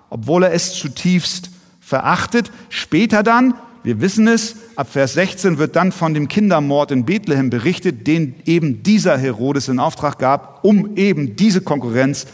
obwohl 0.08 0.44
er 0.44 0.52
es 0.52 0.74
zutiefst 0.74 1.50
verachtet. 1.84 2.50
Später 2.70 3.22
dann 3.22 3.54
wir 3.84 4.00
wissen 4.00 4.26
es, 4.28 4.56
ab 4.76 4.88
Vers 4.90 5.12
16 5.12 5.58
wird 5.58 5.76
dann 5.76 5.92
von 5.92 6.14
dem 6.14 6.26
Kindermord 6.26 6.90
in 6.90 7.04
Bethlehem 7.04 7.50
berichtet, 7.50 8.06
den 8.06 8.34
eben 8.46 8.82
dieser 8.82 9.18
Herodes 9.18 9.68
in 9.68 9.78
Auftrag 9.78 10.18
gab, 10.18 10.64
um 10.64 10.96
eben 10.96 11.36
diese 11.36 11.60
Konkurrenz, 11.60 12.26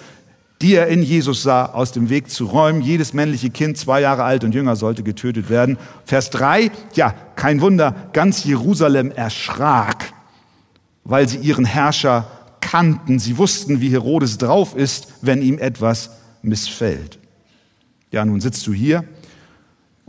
die 0.62 0.76
er 0.76 0.87
in 0.87 1.02
Jesus 1.02 1.42
sah, 1.42 1.66
aus 1.66 1.90
dem 1.90 2.09
Weg 2.09 2.30
zu 2.30 2.45
räumen. 2.45 2.83
Jedes 2.83 3.14
männliche 3.14 3.50
Kind, 3.50 3.78
zwei 3.78 4.00
Jahre 4.00 4.23
alt 4.23 4.45
und 4.45 4.54
jünger, 4.54 4.76
sollte 4.76 5.02
getötet 5.02 5.50
werden. 5.50 5.76
Vers 6.04 6.30
3, 6.30 6.71
ja, 6.95 7.14
kein 7.35 7.61
Wunder, 7.61 7.97
ganz 8.12 8.45
Jerusalem 8.45 9.11
erschrak, 9.11 10.12
weil 11.02 11.28
sie 11.28 11.38
ihren 11.38 11.64
Herrscher 11.64 12.30
kannten. 12.61 13.19
Sie 13.19 13.38
wussten, 13.38 13.80
wie 13.80 13.90
Herodes 13.90 14.38
drauf 14.38 14.76
ist, 14.76 15.14
wenn 15.21 15.42
ihm 15.42 15.59
etwas 15.59 16.11
missfällt. 16.42 17.19
Ja, 18.12 18.25
nun 18.25 18.40
sitzt 18.40 18.64
du 18.69 18.73
hier 18.73 19.04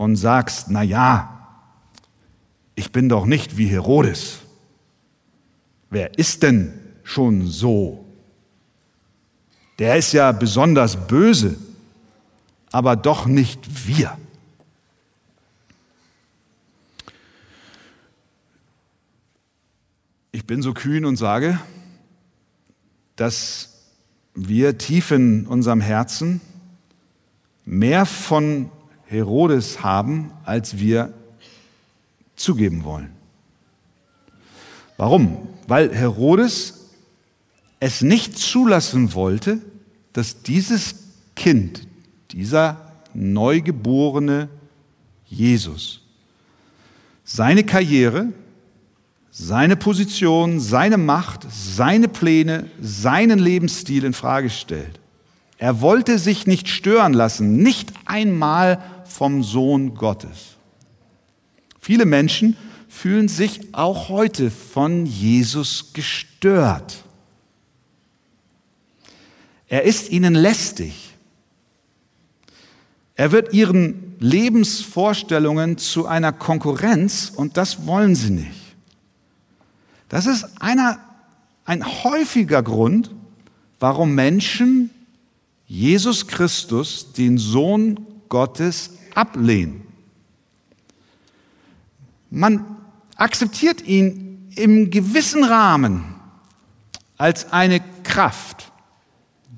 und 0.01 0.15
sagst, 0.15 0.71
na 0.71 0.81
ja, 0.81 1.47
ich 2.73 2.91
bin 2.91 3.07
doch 3.07 3.27
nicht 3.27 3.57
wie 3.57 3.67
Herodes. 3.67 4.39
Wer 5.91 6.17
ist 6.17 6.41
denn 6.41 6.73
schon 7.03 7.45
so? 7.45 8.03
Der 9.77 9.97
ist 9.97 10.11
ja 10.13 10.31
besonders 10.31 11.05
böse, 11.05 11.55
aber 12.71 12.95
doch 12.95 13.27
nicht 13.27 13.87
wir. 13.87 14.17
Ich 20.31 20.47
bin 20.47 20.63
so 20.63 20.73
kühn 20.73 21.05
und 21.05 21.17
sage, 21.17 21.59
dass 23.17 23.83
wir 24.33 24.79
tief 24.79 25.11
in 25.11 25.45
unserem 25.45 25.79
Herzen 25.79 26.41
mehr 27.65 28.07
von 28.07 28.71
Herodes 29.11 29.83
haben, 29.83 30.31
als 30.45 30.79
wir 30.79 31.13
zugeben 32.37 32.85
wollen. 32.85 33.11
Warum? 34.95 35.49
Weil 35.67 35.93
Herodes 35.93 36.91
es 37.81 38.01
nicht 38.01 38.37
zulassen 38.37 39.13
wollte, 39.13 39.59
dass 40.13 40.43
dieses 40.43 40.95
Kind, 41.35 41.87
dieser 42.31 42.93
neugeborene 43.13 44.47
Jesus, 45.25 46.01
seine 47.25 47.65
Karriere, 47.65 48.27
seine 49.29 49.75
Position, 49.75 50.61
seine 50.61 50.97
Macht, 50.97 51.45
seine 51.49 52.07
Pläne, 52.07 52.69
seinen 52.79 53.39
Lebensstil 53.39 54.05
in 54.05 54.13
Frage 54.13 54.49
stellt. 54.49 55.01
Er 55.57 55.81
wollte 55.81 56.17
sich 56.17 56.47
nicht 56.47 56.69
stören 56.69 57.13
lassen, 57.13 57.57
nicht 57.57 57.93
einmal 58.05 58.81
vom 59.11 59.43
Sohn 59.43 59.95
Gottes. 59.95 60.55
Viele 61.79 62.05
Menschen 62.05 62.55
fühlen 62.87 63.27
sich 63.27 63.73
auch 63.73 64.09
heute 64.09 64.51
von 64.51 65.05
Jesus 65.05 65.93
gestört. 65.93 67.03
Er 69.67 69.83
ist 69.83 70.09
ihnen 70.11 70.35
lästig. 70.35 71.13
Er 73.15 73.31
wird 73.31 73.53
ihren 73.53 74.15
Lebensvorstellungen 74.19 75.77
zu 75.77 76.07
einer 76.07 76.33
Konkurrenz 76.33 77.31
und 77.35 77.57
das 77.57 77.85
wollen 77.85 78.15
sie 78.15 78.31
nicht. 78.31 78.61
Das 80.09 80.25
ist 80.25 80.45
einer, 80.59 80.99
ein 81.65 81.85
häufiger 82.03 82.61
Grund, 82.63 83.11
warum 83.79 84.13
Menschen 84.13 84.89
Jesus 85.67 86.27
Christus, 86.27 87.13
den 87.13 87.37
Sohn 87.37 88.05
Gottes, 88.27 88.91
ablehnen. 89.15 89.83
Man 92.29 92.65
akzeptiert 93.15 93.81
ihn 93.81 94.51
im 94.55 94.89
gewissen 94.89 95.43
Rahmen 95.43 96.15
als 97.17 97.51
eine 97.51 97.81
Kraft, 98.03 98.71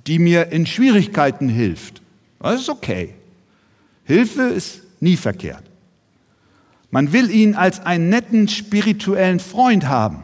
die 0.08 0.20
mir 0.20 0.52
in 0.52 0.66
Schwierigkeiten 0.66 1.50
hilft. 1.50 2.02
Das 2.40 2.62
ist 2.62 2.70
okay. 2.70 3.14
Hilfe 4.04 4.42
ist 4.44 4.82
nie 5.00 5.16
verkehrt. 5.16 5.64
Man 6.92 7.14
will 7.14 7.32
ihn 7.32 7.56
als 7.56 7.80
einen 7.80 8.10
netten 8.10 8.48
spirituellen 8.48 9.40
Freund 9.40 9.88
haben. 9.88 10.24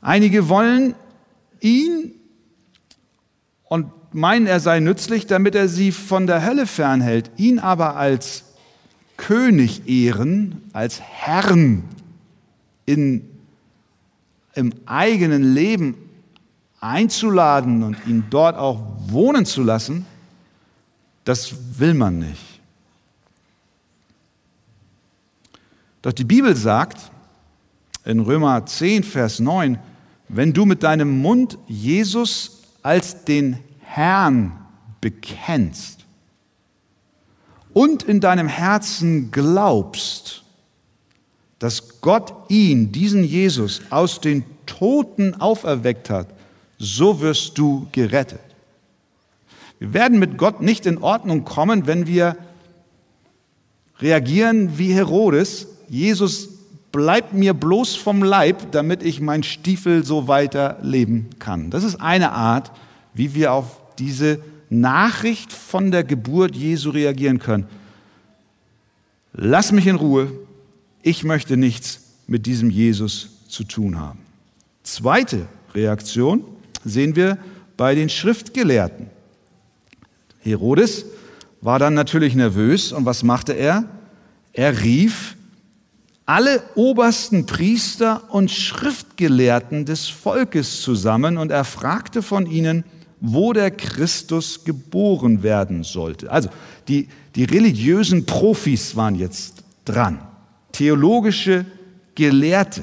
Einige 0.00 0.48
wollen 0.48 0.94
ihn 1.60 2.12
und 3.64 3.92
meinen, 4.14 4.46
er 4.46 4.60
sei 4.60 4.80
nützlich, 4.80 5.26
damit 5.26 5.54
er 5.54 5.68
sie 5.68 5.92
von 5.92 6.26
der 6.26 6.44
Hölle 6.44 6.66
fernhält, 6.66 7.30
ihn 7.36 7.58
aber 7.58 7.96
als 7.96 8.44
König 9.16 9.88
ehren, 9.88 10.62
als 10.72 11.00
Herrn 11.00 11.84
in, 12.86 13.28
im 14.54 14.72
eigenen 14.86 15.54
Leben 15.54 15.96
einzuladen 16.80 17.82
und 17.82 17.96
ihn 18.06 18.24
dort 18.30 18.56
auch 18.56 18.82
wohnen 19.06 19.46
zu 19.46 19.62
lassen, 19.62 20.04
das 21.24 21.54
will 21.78 21.94
man 21.94 22.18
nicht. 22.18 22.60
Doch 26.02 26.12
die 26.12 26.24
Bibel 26.24 26.56
sagt 26.56 26.98
in 28.04 28.18
Römer 28.18 28.66
10, 28.66 29.04
Vers 29.04 29.38
9, 29.38 29.78
wenn 30.28 30.52
du 30.52 30.64
mit 30.64 30.82
deinem 30.82 31.20
Mund 31.20 31.58
Jesus 31.68 32.62
als 32.82 33.24
den 33.24 33.58
Herrn 33.94 34.52
bekennst 35.02 36.06
und 37.74 38.02
in 38.04 38.20
deinem 38.20 38.48
Herzen 38.48 39.30
glaubst, 39.30 40.44
dass 41.58 42.00
Gott 42.00 42.32
ihn, 42.48 42.90
diesen 42.90 43.22
Jesus, 43.22 43.82
aus 43.90 44.20
den 44.22 44.44
Toten 44.64 45.40
auferweckt 45.40 46.08
hat, 46.08 46.28
so 46.78 47.20
wirst 47.20 47.58
du 47.58 47.86
gerettet. 47.92 48.40
Wir 49.78 49.92
werden 49.92 50.18
mit 50.18 50.38
Gott 50.38 50.62
nicht 50.62 50.86
in 50.86 50.98
Ordnung 50.98 51.44
kommen, 51.44 51.86
wenn 51.86 52.06
wir 52.06 52.36
reagieren 53.98 54.78
wie 54.78 54.94
Herodes. 54.94 55.66
Jesus 55.88 56.48
bleibt 56.92 57.34
mir 57.34 57.52
bloß 57.52 57.94
vom 57.96 58.22
Leib, 58.22 58.72
damit 58.72 59.02
ich 59.02 59.20
mein 59.20 59.42
Stiefel 59.42 60.02
so 60.02 60.28
weiter 60.28 60.78
leben 60.80 61.28
kann. 61.38 61.68
Das 61.70 61.84
ist 61.84 62.00
eine 62.00 62.32
Art, 62.32 62.72
wie 63.12 63.34
wir 63.34 63.52
auf 63.52 63.81
diese 64.02 64.40
Nachricht 64.68 65.52
von 65.52 65.92
der 65.92 66.02
Geburt 66.02 66.56
Jesu 66.56 66.90
reagieren 66.90 67.38
können. 67.38 67.66
Lass 69.32 69.70
mich 69.70 69.86
in 69.86 69.96
Ruhe, 69.96 70.32
ich 71.02 71.22
möchte 71.22 71.56
nichts 71.56 72.00
mit 72.26 72.46
diesem 72.46 72.68
Jesus 72.68 73.30
zu 73.48 73.64
tun 73.64 73.98
haben. 73.98 74.18
Zweite 74.82 75.46
Reaktion 75.74 76.44
sehen 76.84 77.14
wir 77.14 77.38
bei 77.76 77.94
den 77.94 78.08
Schriftgelehrten. 78.08 79.06
Herodes 80.40 81.04
war 81.60 81.78
dann 81.78 81.94
natürlich 81.94 82.34
nervös 82.34 82.90
und 82.90 83.06
was 83.06 83.22
machte 83.22 83.52
er? 83.52 83.84
Er 84.52 84.82
rief 84.82 85.36
alle 86.26 86.62
obersten 86.74 87.46
Priester 87.46 88.32
und 88.32 88.50
Schriftgelehrten 88.50 89.84
des 89.84 90.08
Volkes 90.08 90.82
zusammen 90.82 91.36
und 91.36 91.52
er 91.52 91.64
fragte 91.64 92.22
von 92.22 92.46
ihnen, 92.46 92.84
wo 93.24 93.52
der 93.52 93.70
Christus 93.70 94.64
geboren 94.64 95.44
werden 95.44 95.84
sollte. 95.84 96.30
Also 96.30 96.50
die, 96.88 97.08
die 97.36 97.44
religiösen 97.44 98.26
Profis 98.26 98.96
waren 98.96 99.14
jetzt 99.14 99.62
dran, 99.84 100.18
theologische 100.72 101.64
Gelehrte. 102.16 102.82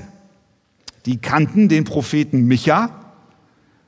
Die 1.05 1.17
kannten 1.17 1.67
den 1.67 1.83
Propheten 1.83 2.45
Micha 2.45 3.11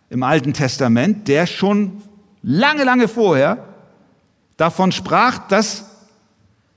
im 0.10 0.24
Alten 0.24 0.52
Testament, 0.52 1.30
der 1.30 1.48
schon 1.48 2.02
lange, 2.44 2.84
lange 2.84 3.08
vorher 3.08 3.66
davon 4.58 4.92
sprach, 4.92 5.48
dass 5.48 5.86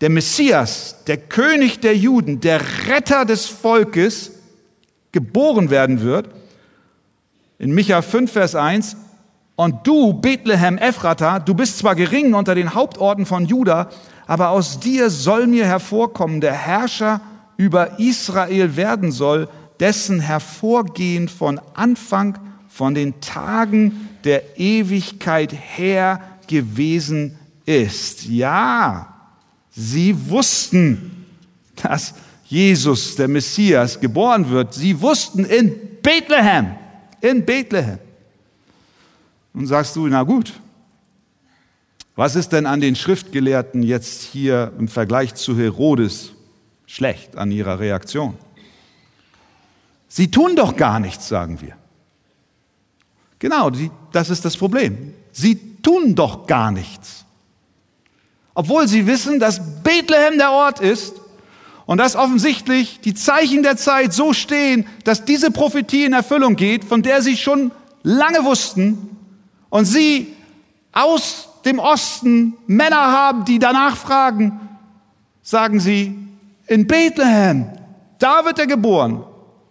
der 0.00 0.08
Messias, 0.10 1.02
der 1.08 1.16
König 1.16 1.80
der 1.80 1.96
Juden, 1.96 2.40
der 2.40 2.60
Retter 2.86 3.24
des 3.24 3.46
Volkes 3.46 4.30
geboren 5.10 5.70
werden 5.70 6.00
wird. 6.00 6.28
In 7.58 7.74
Micha 7.74 8.02
5, 8.02 8.30
Vers 8.30 8.54
1, 8.54 8.96
und 9.56 9.86
du, 9.86 10.12
Bethlehem 10.12 10.78
Ephrata, 10.78 11.38
du 11.38 11.54
bist 11.54 11.78
zwar 11.78 11.94
gering 11.94 12.34
unter 12.34 12.54
den 12.54 12.74
Hauptorten 12.74 13.24
von 13.24 13.46
Juda, 13.46 13.88
aber 14.26 14.50
aus 14.50 14.80
dir 14.80 15.10
soll 15.10 15.46
mir 15.46 15.66
hervorkommen, 15.66 16.40
der 16.40 16.54
Herrscher 16.54 17.20
über 17.56 17.98
Israel 18.00 18.76
werden 18.76 19.12
soll, 19.12 19.48
dessen 19.78 20.20
Hervorgehen 20.20 21.28
von 21.28 21.60
Anfang, 21.74 22.38
von 22.68 22.94
den 22.94 23.20
Tagen 23.20 24.08
der 24.24 24.58
Ewigkeit 24.58 25.52
her 25.52 26.20
gewesen 26.48 27.38
ist. 27.66 28.24
Ja, 28.24 29.14
sie 29.70 30.28
wussten, 30.28 31.26
dass 31.76 32.14
Jesus, 32.46 33.14
der 33.16 33.28
Messias, 33.28 34.00
geboren 34.00 34.48
wird. 34.50 34.74
Sie 34.74 35.00
wussten 35.00 35.44
in 35.44 35.74
Bethlehem, 36.02 36.72
in 37.20 37.44
Bethlehem. 37.44 37.98
Nun 39.54 39.66
sagst 39.66 39.94
du, 39.94 40.08
na 40.08 40.24
gut, 40.24 40.52
was 42.16 42.34
ist 42.34 42.50
denn 42.50 42.66
an 42.66 42.80
den 42.80 42.96
Schriftgelehrten 42.96 43.82
jetzt 43.82 44.22
hier 44.22 44.72
im 44.78 44.88
Vergleich 44.88 45.34
zu 45.34 45.56
Herodes 45.56 46.32
schlecht 46.86 47.36
an 47.36 47.52
ihrer 47.52 47.78
Reaktion? 47.78 48.36
Sie 50.08 50.30
tun 50.30 50.56
doch 50.56 50.76
gar 50.76 50.98
nichts, 51.00 51.28
sagen 51.28 51.60
wir. 51.60 51.76
Genau, 53.38 53.70
das 54.12 54.30
ist 54.30 54.44
das 54.44 54.56
Problem. 54.56 55.14
Sie 55.32 55.76
tun 55.82 56.14
doch 56.14 56.46
gar 56.46 56.72
nichts. 56.72 57.24
Obwohl 58.54 58.88
sie 58.88 59.06
wissen, 59.06 59.38
dass 59.38 59.82
Bethlehem 59.82 60.38
der 60.38 60.50
Ort 60.50 60.80
ist 60.80 61.14
und 61.86 61.98
dass 61.98 62.16
offensichtlich 62.16 63.00
die 63.00 63.14
Zeichen 63.14 63.62
der 63.62 63.76
Zeit 63.76 64.12
so 64.12 64.32
stehen, 64.32 64.86
dass 65.04 65.24
diese 65.24 65.50
Prophetie 65.50 66.04
in 66.04 66.12
Erfüllung 66.12 66.56
geht, 66.56 66.84
von 66.84 67.02
der 67.02 67.22
sie 67.22 67.36
schon 67.36 67.72
lange 68.02 68.44
wussten 68.44 69.14
und 69.74 69.86
sie 69.86 70.32
aus 70.92 71.48
dem 71.64 71.80
Osten 71.80 72.54
Männer 72.68 73.10
haben, 73.10 73.44
die 73.44 73.58
danach 73.58 73.96
fragen, 73.96 74.60
sagen 75.42 75.80
sie, 75.80 76.16
in 76.68 76.86
Bethlehem, 76.86 77.66
da 78.20 78.44
wird 78.44 78.60
er 78.60 78.68
geboren, 78.68 79.24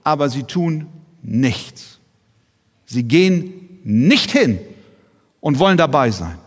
aber 0.04 0.28
sie 0.28 0.44
tun 0.44 0.88
nichts. 1.22 2.00
Sie 2.86 3.04
gehen 3.04 3.80
nicht 3.86 4.32
hin 4.32 4.60
und 5.39 5.58
wollen 5.58 5.78
dabei 5.78 6.12
sein. 6.12 6.38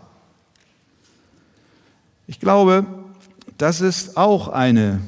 Ich 2.27 2.39
glaube, 2.39 2.85
das 3.57 3.81
ist 3.81 4.17
auch 4.17 4.49
eine 4.49 5.01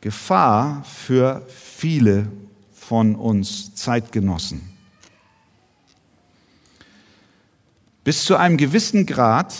Gefahr 0.00 0.82
für 0.82 1.46
viele 1.46 2.26
von 2.72 3.14
uns 3.14 3.72
Zeitgenossen. 3.76 4.77
Bis 8.08 8.24
zu 8.24 8.36
einem 8.36 8.56
gewissen 8.56 9.04
Grad 9.04 9.54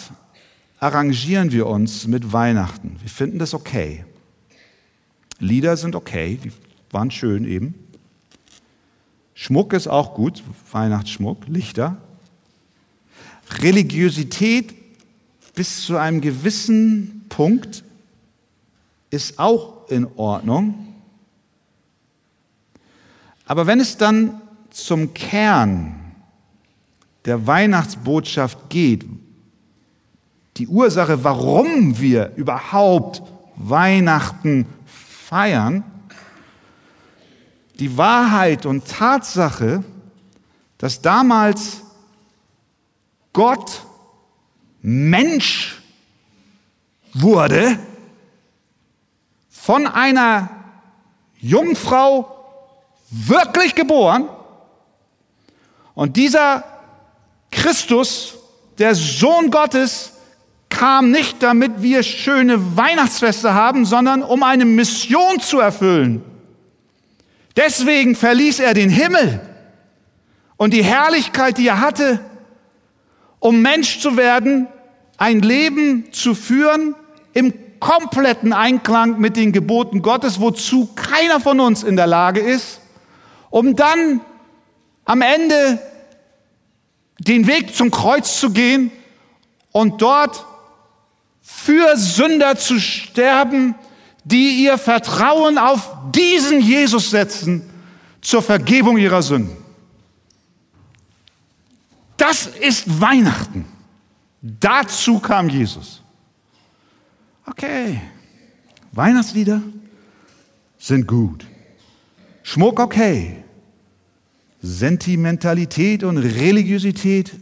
arrangieren 0.80 1.52
wir 1.52 1.66
uns 1.66 2.06
mit 2.06 2.32
Weihnachten. 2.32 2.96
Wir 3.02 3.10
finden 3.10 3.38
das 3.38 3.52
okay. 3.52 4.06
Lieder 5.38 5.76
sind 5.76 5.94
okay, 5.94 6.40
die 6.42 6.50
waren 6.90 7.10
schön 7.10 7.44
eben. 7.44 7.74
Schmuck 9.34 9.74
ist 9.74 9.86
auch 9.86 10.14
gut, 10.14 10.42
Weihnachtsschmuck, 10.72 11.46
Lichter. 11.46 11.98
Religiosität 13.60 14.74
bis 15.54 15.84
zu 15.84 15.98
einem 15.98 16.22
gewissen 16.22 17.26
Punkt 17.28 17.84
ist 19.10 19.38
auch 19.38 19.90
in 19.90 20.06
Ordnung. 20.16 20.94
Aber 23.44 23.66
wenn 23.66 23.80
es 23.80 23.98
dann 23.98 24.40
zum 24.70 25.12
Kern 25.12 25.97
der 27.28 27.46
Weihnachtsbotschaft 27.46 28.70
geht, 28.70 29.04
die 30.56 30.66
Ursache, 30.66 31.22
warum 31.22 32.00
wir 32.00 32.32
überhaupt 32.36 33.22
Weihnachten 33.56 34.66
feiern, 34.86 35.84
die 37.78 37.98
Wahrheit 37.98 38.64
und 38.64 38.88
Tatsache, 38.88 39.84
dass 40.78 41.02
damals 41.02 41.82
Gott 43.34 43.84
Mensch 44.80 45.82
wurde 47.12 47.78
von 49.50 49.86
einer 49.86 50.48
Jungfrau 51.40 52.34
wirklich 53.10 53.74
geboren. 53.74 54.28
Und 55.94 56.16
dieser 56.16 56.77
Christus, 57.50 58.34
der 58.78 58.94
Sohn 58.94 59.50
Gottes, 59.50 60.12
kam 60.68 61.10
nicht, 61.10 61.42
damit 61.42 61.82
wir 61.82 62.02
schöne 62.02 62.76
Weihnachtsfeste 62.76 63.54
haben, 63.54 63.84
sondern 63.84 64.22
um 64.22 64.42
eine 64.42 64.64
Mission 64.64 65.40
zu 65.40 65.60
erfüllen. 65.60 66.22
Deswegen 67.56 68.14
verließ 68.14 68.60
er 68.60 68.74
den 68.74 68.90
Himmel 68.90 69.40
und 70.56 70.72
die 70.74 70.84
Herrlichkeit, 70.84 71.58
die 71.58 71.68
er 71.68 71.80
hatte, 71.80 72.20
um 73.40 73.62
Mensch 73.62 74.00
zu 74.00 74.16
werden, 74.16 74.68
ein 75.16 75.40
Leben 75.40 76.12
zu 76.12 76.34
führen 76.34 76.94
im 77.32 77.52
kompletten 77.80 78.52
Einklang 78.52 79.18
mit 79.18 79.36
den 79.36 79.52
Geboten 79.52 80.02
Gottes, 80.02 80.40
wozu 80.40 80.88
keiner 80.94 81.40
von 81.40 81.60
uns 81.60 81.82
in 81.82 81.96
der 81.96 82.06
Lage 82.06 82.40
ist, 82.40 82.80
um 83.50 83.76
dann 83.76 84.20
am 85.04 85.22
Ende 85.22 85.80
den 87.18 87.46
Weg 87.46 87.74
zum 87.74 87.90
Kreuz 87.90 88.40
zu 88.40 88.50
gehen 88.50 88.90
und 89.72 90.00
dort 90.02 90.44
für 91.40 91.96
Sünder 91.96 92.56
zu 92.56 92.78
sterben, 92.78 93.74
die 94.24 94.64
ihr 94.64 94.78
Vertrauen 94.78 95.58
auf 95.58 95.90
diesen 96.14 96.60
Jesus 96.60 97.10
setzen 97.10 97.68
zur 98.20 98.42
Vergebung 98.42 98.98
ihrer 98.98 99.22
Sünden. 99.22 99.56
Das 102.16 102.46
ist 102.46 103.00
Weihnachten. 103.00 103.64
Dazu 104.42 105.18
kam 105.18 105.48
Jesus. 105.48 106.02
Okay, 107.46 108.00
Weihnachtslieder 108.92 109.62
sind 110.78 111.06
gut. 111.06 111.46
Schmuck 112.42 112.80
okay. 112.80 113.44
Sentimentalität 114.60 116.02
und 116.02 116.18
Religiosität 116.18 117.32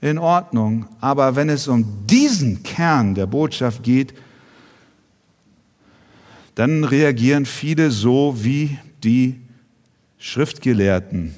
in 0.00 0.18
Ordnung. 0.18 0.86
Aber 1.00 1.36
wenn 1.36 1.48
es 1.48 1.68
um 1.68 2.06
diesen 2.06 2.62
Kern 2.62 3.14
der 3.14 3.26
Botschaft 3.26 3.82
geht, 3.82 4.14
dann 6.54 6.84
reagieren 6.84 7.44
viele 7.44 7.90
so 7.90 8.34
wie 8.38 8.78
die 9.02 9.40
Schriftgelehrten. 10.18 11.34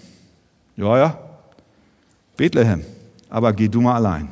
Ja, 0.76 0.96
ja, 0.96 1.18
Bethlehem, 2.36 2.84
aber 3.28 3.52
geh 3.52 3.68
du 3.68 3.80
mal 3.80 3.96
allein. 3.96 4.28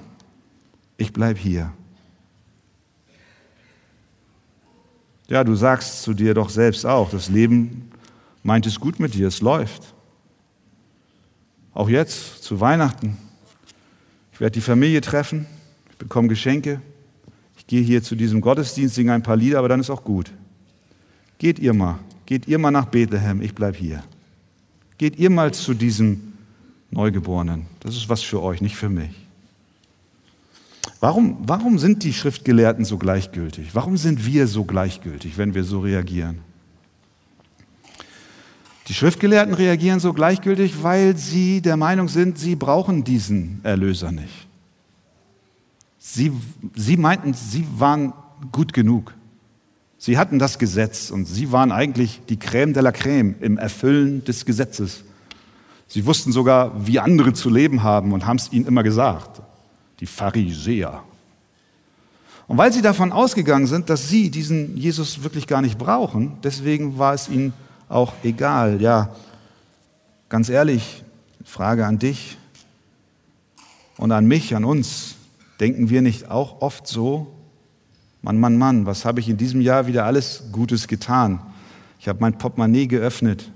Ich 0.97 1.13
bleib 1.13 1.39
hier. 1.39 1.73
Ja, 5.29 5.43
du 5.43 5.57
sagst 5.57 6.03
zu 6.03 6.15
dir 6.15 6.35
doch 6.35 6.51
selbst 6.51 6.87
auch, 6.87 7.11
das 7.11 7.29
Leben 7.29 7.91
meint 8.45 8.65
es 8.67 8.79
gut 8.79 9.01
mit 9.01 9.15
dir, 9.15 9.27
es 9.27 9.41
läuft. 9.41 9.96
Auch 11.77 11.91
jetzt 11.91 12.43
zu 12.43 12.59
Weihnachten. 12.59 13.19
Ich 14.33 14.41
werde 14.41 14.55
die 14.55 14.63
Familie 14.63 15.03
treffen, 15.03 15.45
ich 15.91 15.97
bekomme 15.99 16.27
Geschenke, 16.27 16.81
ich 17.59 17.67
gehe 17.67 17.83
hier 17.83 18.03
zu 18.03 18.17
diesem 18.17 18.41
Gottesdienst, 18.41 18.95
singe 18.95 19.13
ein 19.13 19.23
paar 19.23 19.37
Lieder, 19.37 19.59
aber 19.59 19.69
dann 19.69 19.81
ist 19.81 19.91
auch 19.91 20.03
gut. 20.03 20.33
Geht 21.37 21.59
ihr 21.59 21.75
mal, 21.75 21.99
geht 22.25 22.49
ihr 22.49 22.59
mal 22.59 22.71
nach 22.71 22.87
Bethlehem, 22.87 23.43
ich 23.43 23.55
bleibe 23.55 23.77
hier. 23.77 24.03
Geht 24.97 25.19
ihr 25.19 25.29
mal 25.29 25.53
zu 25.53 25.75
diesem 25.75 26.33
Neugeborenen. 26.91 27.67
Das 27.81 27.95
ist 27.95 28.09
was 28.09 28.23
für 28.23 28.41
euch, 28.41 28.63
nicht 28.63 28.77
für 28.77 28.89
mich. 28.89 29.11
Warum, 31.01 31.37
warum 31.43 31.79
sind 31.79 32.05
die 32.05 32.15
Schriftgelehrten 32.15 32.87
so 32.87 32.97
gleichgültig? 32.97 33.75
Warum 33.75 33.99
sind 33.99 34.25
wir 34.25 34.47
so 34.47 34.65
gleichgültig, 34.65 35.37
wenn 35.37 35.53
wir 35.53 35.63
so 35.63 35.81
reagieren? 35.81 36.39
Die 38.89 38.95
Schriftgelehrten 38.95 39.55
reagieren 39.55 39.99
so 39.99 40.13
gleichgültig, 40.13 40.83
weil 40.83 41.17
sie 41.17 41.61
der 41.61 41.77
Meinung 41.77 42.09
sind, 42.09 42.39
sie 42.39 42.55
brauchen 42.55 43.03
diesen 43.03 43.61
Erlöser 43.65 44.13
nicht. 44.13 44.47
Sie, 45.99 46.33
sie 46.75 46.97
meinten, 46.97 47.35
sie 47.35 47.67
waren 47.77 48.13
gut 48.53 48.73
genug. 48.73 49.13
Sie 49.99 50.19
hatten 50.19 50.39
das 50.39 50.59
Gesetz 50.59 51.11
und 51.11 51.25
sie 51.25 51.51
waren 51.51 51.73
eigentlich 51.73 52.21
die 52.29 52.37
Crème 52.37 52.73
de 52.73 52.83
la 52.83 52.91
Crème 52.91 53.35
im 53.41 53.59
Erfüllen 53.59 54.23
des 54.25 54.45
Gesetzes. 54.45 55.03
Sie 55.89 56.07
wussten 56.07 56.31
sogar, 56.31 56.87
wie 56.87 57.01
andere 57.01 57.33
zu 57.33 57.51
leben 57.51 57.83
haben 57.83 58.13
und 58.13 58.25
haben 58.25 58.37
es 58.37 58.53
ihnen 58.53 58.67
immer 58.67 58.85
gesagt. 58.85 59.43
Die 59.99 60.07
Pharisäer. 60.07 61.03
Und 62.47 62.59
weil 62.59 62.73
sie 62.73 62.83
davon 62.83 63.11
ausgegangen 63.11 63.67
sind, 63.67 63.91
dass 63.91 64.09
sie 64.09 64.31
diesen 64.31 64.77
Jesus 64.77 65.25
wirklich 65.25 65.49
gar 65.49 65.63
nicht 65.63 65.79
brauchen, 65.79 66.37
deswegen 66.45 66.99
war 66.99 67.15
es 67.15 67.29
ihnen 67.29 67.53
auch 67.89 68.15
egal. 68.23 68.81
Ja, 68.81 69.15
ganz 70.29 70.49
ehrlich, 70.49 71.05
Frage 71.45 71.87
an 71.87 71.99
dich 71.99 72.37
und 73.97 74.13
an 74.13 74.27
mich, 74.27 74.55
an 74.55 74.65
uns. 74.65 75.15
Denken 75.61 75.89
wir 75.89 76.03
nicht 76.03 76.31
auch 76.31 76.61
oft 76.61 76.87
so? 76.87 77.33
Mann, 78.23 78.39
Mann, 78.39 78.59
Mann, 78.59 78.87
was 78.87 79.05
habe 79.05 79.21
ich 79.21 79.29
in 79.29 79.37
diesem 79.37 79.61
Jahr 79.61 79.87
wieder 79.87 80.05
alles 80.05 80.45
Gutes 80.53 80.89
getan? 80.89 81.41
Ich 81.99 82.09
habe 82.09 82.19
mein 82.21 82.37
Portemonnaie 82.37 82.87
geöffnet 82.87 83.51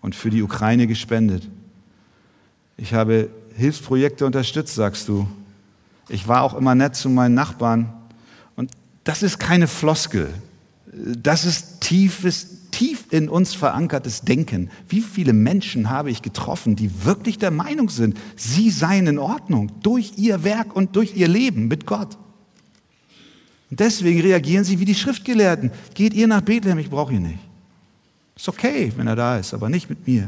und 0.00 0.14
für 0.14 0.30
die 0.30 0.42
Ukraine 0.42 0.86
gespendet. 0.86 1.48
Ich 2.76 2.92
habe 2.92 3.30
Hilfsprojekte 3.54 4.26
unterstützt, 4.26 4.74
sagst 4.74 5.08
du. 5.08 5.28
Ich 6.08 6.26
war 6.26 6.42
auch 6.42 6.54
immer 6.54 6.74
nett 6.74 6.96
zu 6.96 7.08
meinen 7.08 7.34
Nachbarn. 7.34 7.92
Und 8.56 8.70
das 9.04 9.22
ist 9.22 9.38
keine 9.38 9.68
Floskel. 9.68 10.32
Das 10.92 11.44
ist 11.44 11.80
tiefes, 11.80 12.48
tief 12.74 13.04
in 13.10 13.28
uns 13.28 13.54
verankertes 13.54 14.22
Denken. 14.22 14.68
Wie 14.88 15.00
viele 15.00 15.32
Menschen 15.32 15.90
habe 15.90 16.10
ich 16.10 16.22
getroffen, 16.22 16.74
die 16.74 17.04
wirklich 17.04 17.38
der 17.38 17.52
Meinung 17.52 17.88
sind, 17.88 18.18
sie 18.34 18.68
seien 18.70 19.06
in 19.06 19.18
Ordnung 19.18 19.70
durch 19.80 20.14
ihr 20.16 20.42
Werk 20.42 20.74
und 20.74 20.96
durch 20.96 21.14
ihr 21.14 21.28
Leben 21.28 21.68
mit 21.68 21.86
Gott. 21.86 22.18
Und 23.70 23.78
deswegen 23.78 24.20
reagieren 24.20 24.64
sie 24.64 24.80
wie 24.80 24.84
die 24.84 24.96
Schriftgelehrten. 24.96 25.70
Geht 25.94 26.14
ihr 26.14 26.26
nach 26.26 26.40
Bethlehem, 26.40 26.78
ich 26.78 26.90
brauche 26.90 27.12
ihn 27.12 27.22
nicht. 27.22 27.38
Ist 28.34 28.48
okay, 28.48 28.92
wenn 28.96 29.06
er 29.06 29.16
da 29.16 29.38
ist, 29.38 29.54
aber 29.54 29.68
nicht 29.68 29.88
mit 29.88 30.08
mir. 30.08 30.26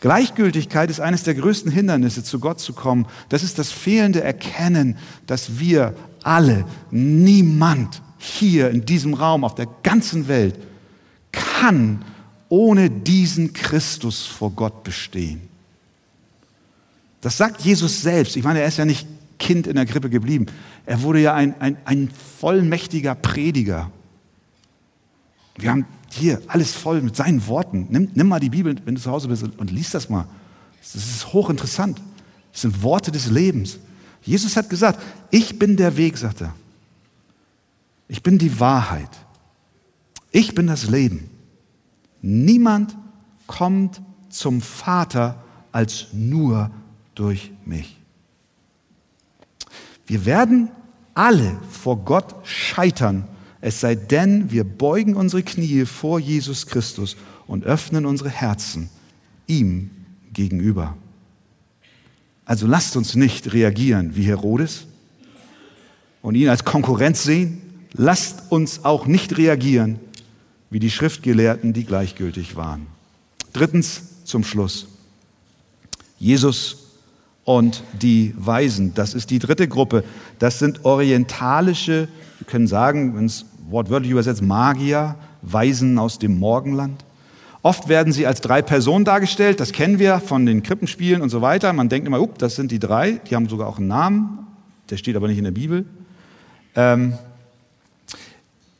Gleichgültigkeit 0.00 0.88
ist 0.88 1.00
eines 1.00 1.24
der 1.24 1.34
größten 1.34 1.72
Hindernisse, 1.72 2.22
zu 2.22 2.38
Gott 2.38 2.60
zu 2.60 2.74
kommen. 2.74 3.06
Das 3.28 3.42
ist 3.42 3.58
das 3.58 3.72
fehlende 3.72 4.22
Erkennen, 4.22 4.96
dass 5.26 5.58
wir 5.58 5.96
alle, 6.22 6.64
niemand 6.92 8.02
hier 8.18 8.70
in 8.70 8.86
diesem 8.86 9.14
Raum, 9.14 9.42
auf 9.42 9.56
der 9.56 9.66
ganzen 9.82 10.28
Welt, 10.28 10.56
kann 11.60 12.04
ohne 12.48 12.90
diesen 12.90 13.52
Christus 13.52 14.26
vor 14.26 14.52
Gott 14.52 14.84
bestehen. 14.84 15.42
Das 17.20 17.36
sagt 17.36 17.62
Jesus 17.62 18.02
selbst. 18.02 18.36
Ich 18.36 18.44
meine, 18.44 18.60
er 18.60 18.68
ist 18.68 18.76
ja 18.76 18.84
nicht 18.84 19.06
Kind 19.38 19.66
in 19.66 19.74
der 19.74 19.86
Krippe 19.86 20.10
geblieben. 20.10 20.46
Er 20.84 21.02
wurde 21.02 21.20
ja 21.20 21.34
ein, 21.34 21.60
ein, 21.60 21.76
ein 21.84 22.10
vollmächtiger 22.40 23.14
Prediger. 23.14 23.90
Wir 25.58 25.70
haben 25.70 25.86
hier 26.10 26.40
alles 26.46 26.72
voll 26.72 27.02
mit 27.02 27.16
seinen 27.16 27.46
Worten. 27.46 27.86
Nimm, 27.90 28.10
nimm 28.14 28.28
mal 28.28 28.40
die 28.40 28.50
Bibel, 28.50 28.76
wenn 28.84 28.94
du 28.94 29.00
zu 29.00 29.10
Hause 29.10 29.28
bist, 29.28 29.42
und 29.42 29.70
lies 29.70 29.90
das 29.90 30.08
mal. 30.08 30.26
Das 30.80 30.94
ist 30.94 31.32
hochinteressant. 31.32 32.00
Das 32.52 32.62
sind 32.62 32.82
Worte 32.82 33.10
des 33.10 33.28
Lebens. 33.28 33.78
Jesus 34.22 34.56
hat 34.56 34.70
gesagt, 34.70 35.02
ich 35.30 35.58
bin 35.58 35.76
der 35.76 35.96
Weg, 35.96 36.16
sagt 36.16 36.42
er. 36.42 36.54
Ich 38.08 38.22
bin 38.22 38.38
die 38.38 38.60
Wahrheit. 38.60 39.10
Ich 40.30 40.54
bin 40.54 40.66
das 40.66 40.88
Leben. 40.88 41.30
Niemand 42.28 42.96
kommt 43.46 44.02
zum 44.30 44.60
Vater 44.60 45.44
als 45.70 46.08
nur 46.12 46.72
durch 47.14 47.52
mich. 47.64 48.00
Wir 50.08 50.26
werden 50.26 50.68
alle 51.14 51.56
vor 51.70 51.98
Gott 51.98 52.34
scheitern, 52.42 53.28
es 53.60 53.80
sei 53.80 53.94
denn, 53.94 54.50
wir 54.50 54.64
beugen 54.64 55.14
unsere 55.14 55.44
Knie 55.44 55.84
vor 55.86 56.18
Jesus 56.18 56.66
Christus 56.66 57.16
und 57.46 57.62
öffnen 57.62 58.04
unsere 58.06 58.30
Herzen 58.30 58.88
ihm 59.46 59.90
gegenüber. 60.32 60.96
Also 62.44 62.66
lasst 62.66 62.96
uns 62.96 63.14
nicht 63.14 63.52
reagieren 63.52 64.16
wie 64.16 64.24
Herodes 64.24 64.86
und 66.22 66.34
ihn 66.34 66.48
als 66.48 66.64
Konkurrenz 66.64 67.22
sehen. 67.22 67.62
Lasst 67.92 68.50
uns 68.50 68.84
auch 68.84 69.06
nicht 69.06 69.38
reagieren 69.38 70.00
wie 70.70 70.78
die 70.78 70.90
Schriftgelehrten, 70.90 71.72
die 71.72 71.84
gleichgültig 71.84 72.56
waren. 72.56 72.86
Drittens 73.52 74.24
zum 74.24 74.44
Schluss. 74.44 74.86
Jesus 76.18 76.86
und 77.44 77.82
die 78.00 78.34
Weisen. 78.36 78.92
Das 78.94 79.14
ist 79.14 79.30
die 79.30 79.38
dritte 79.38 79.68
Gruppe. 79.68 80.04
Das 80.38 80.58
sind 80.58 80.84
orientalische, 80.84 82.08
wir 82.38 82.46
können 82.46 82.66
sagen, 82.66 83.16
wenn 83.16 83.26
es 83.26 83.46
wortwörtlich 83.68 84.10
übersetzt, 84.10 84.42
Magier, 84.42 85.14
Weisen 85.42 85.98
aus 85.98 86.18
dem 86.18 86.38
Morgenland. 86.38 87.04
Oft 87.62 87.88
werden 87.88 88.12
sie 88.12 88.26
als 88.26 88.40
drei 88.40 88.62
Personen 88.62 89.04
dargestellt, 89.04 89.58
das 89.58 89.72
kennen 89.72 89.98
wir 89.98 90.20
von 90.20 90.46
den 90.46 90.62
Krippenspielen 90.62 91.20
und 91.20 91.30
so 91.30 91.42
weiter. 91.42 91.72
Man 91.72 91.88
denkt 91.88 92.06
immer, 92.06 92.20
up, 92.20 92.38
das 92.38 92.54
sind 92.54 92.70
die 92.70 92.78
drei, 92.78 93.12
die 93.28 93.34
haben 93.34 93.48
sogar 93.48 93.66
auch 93.66 93.78
einen 93.78 93.88
Namen, 93.88 94.46
der 94.90 94.96
steht 94.96 95.16
aber 95.16 95.26
nicht 95.26 95.38
in 95.38 95.44
der 95.44 95.50
Bibel. 95.50 95.84
Ähm, 96.76 97.14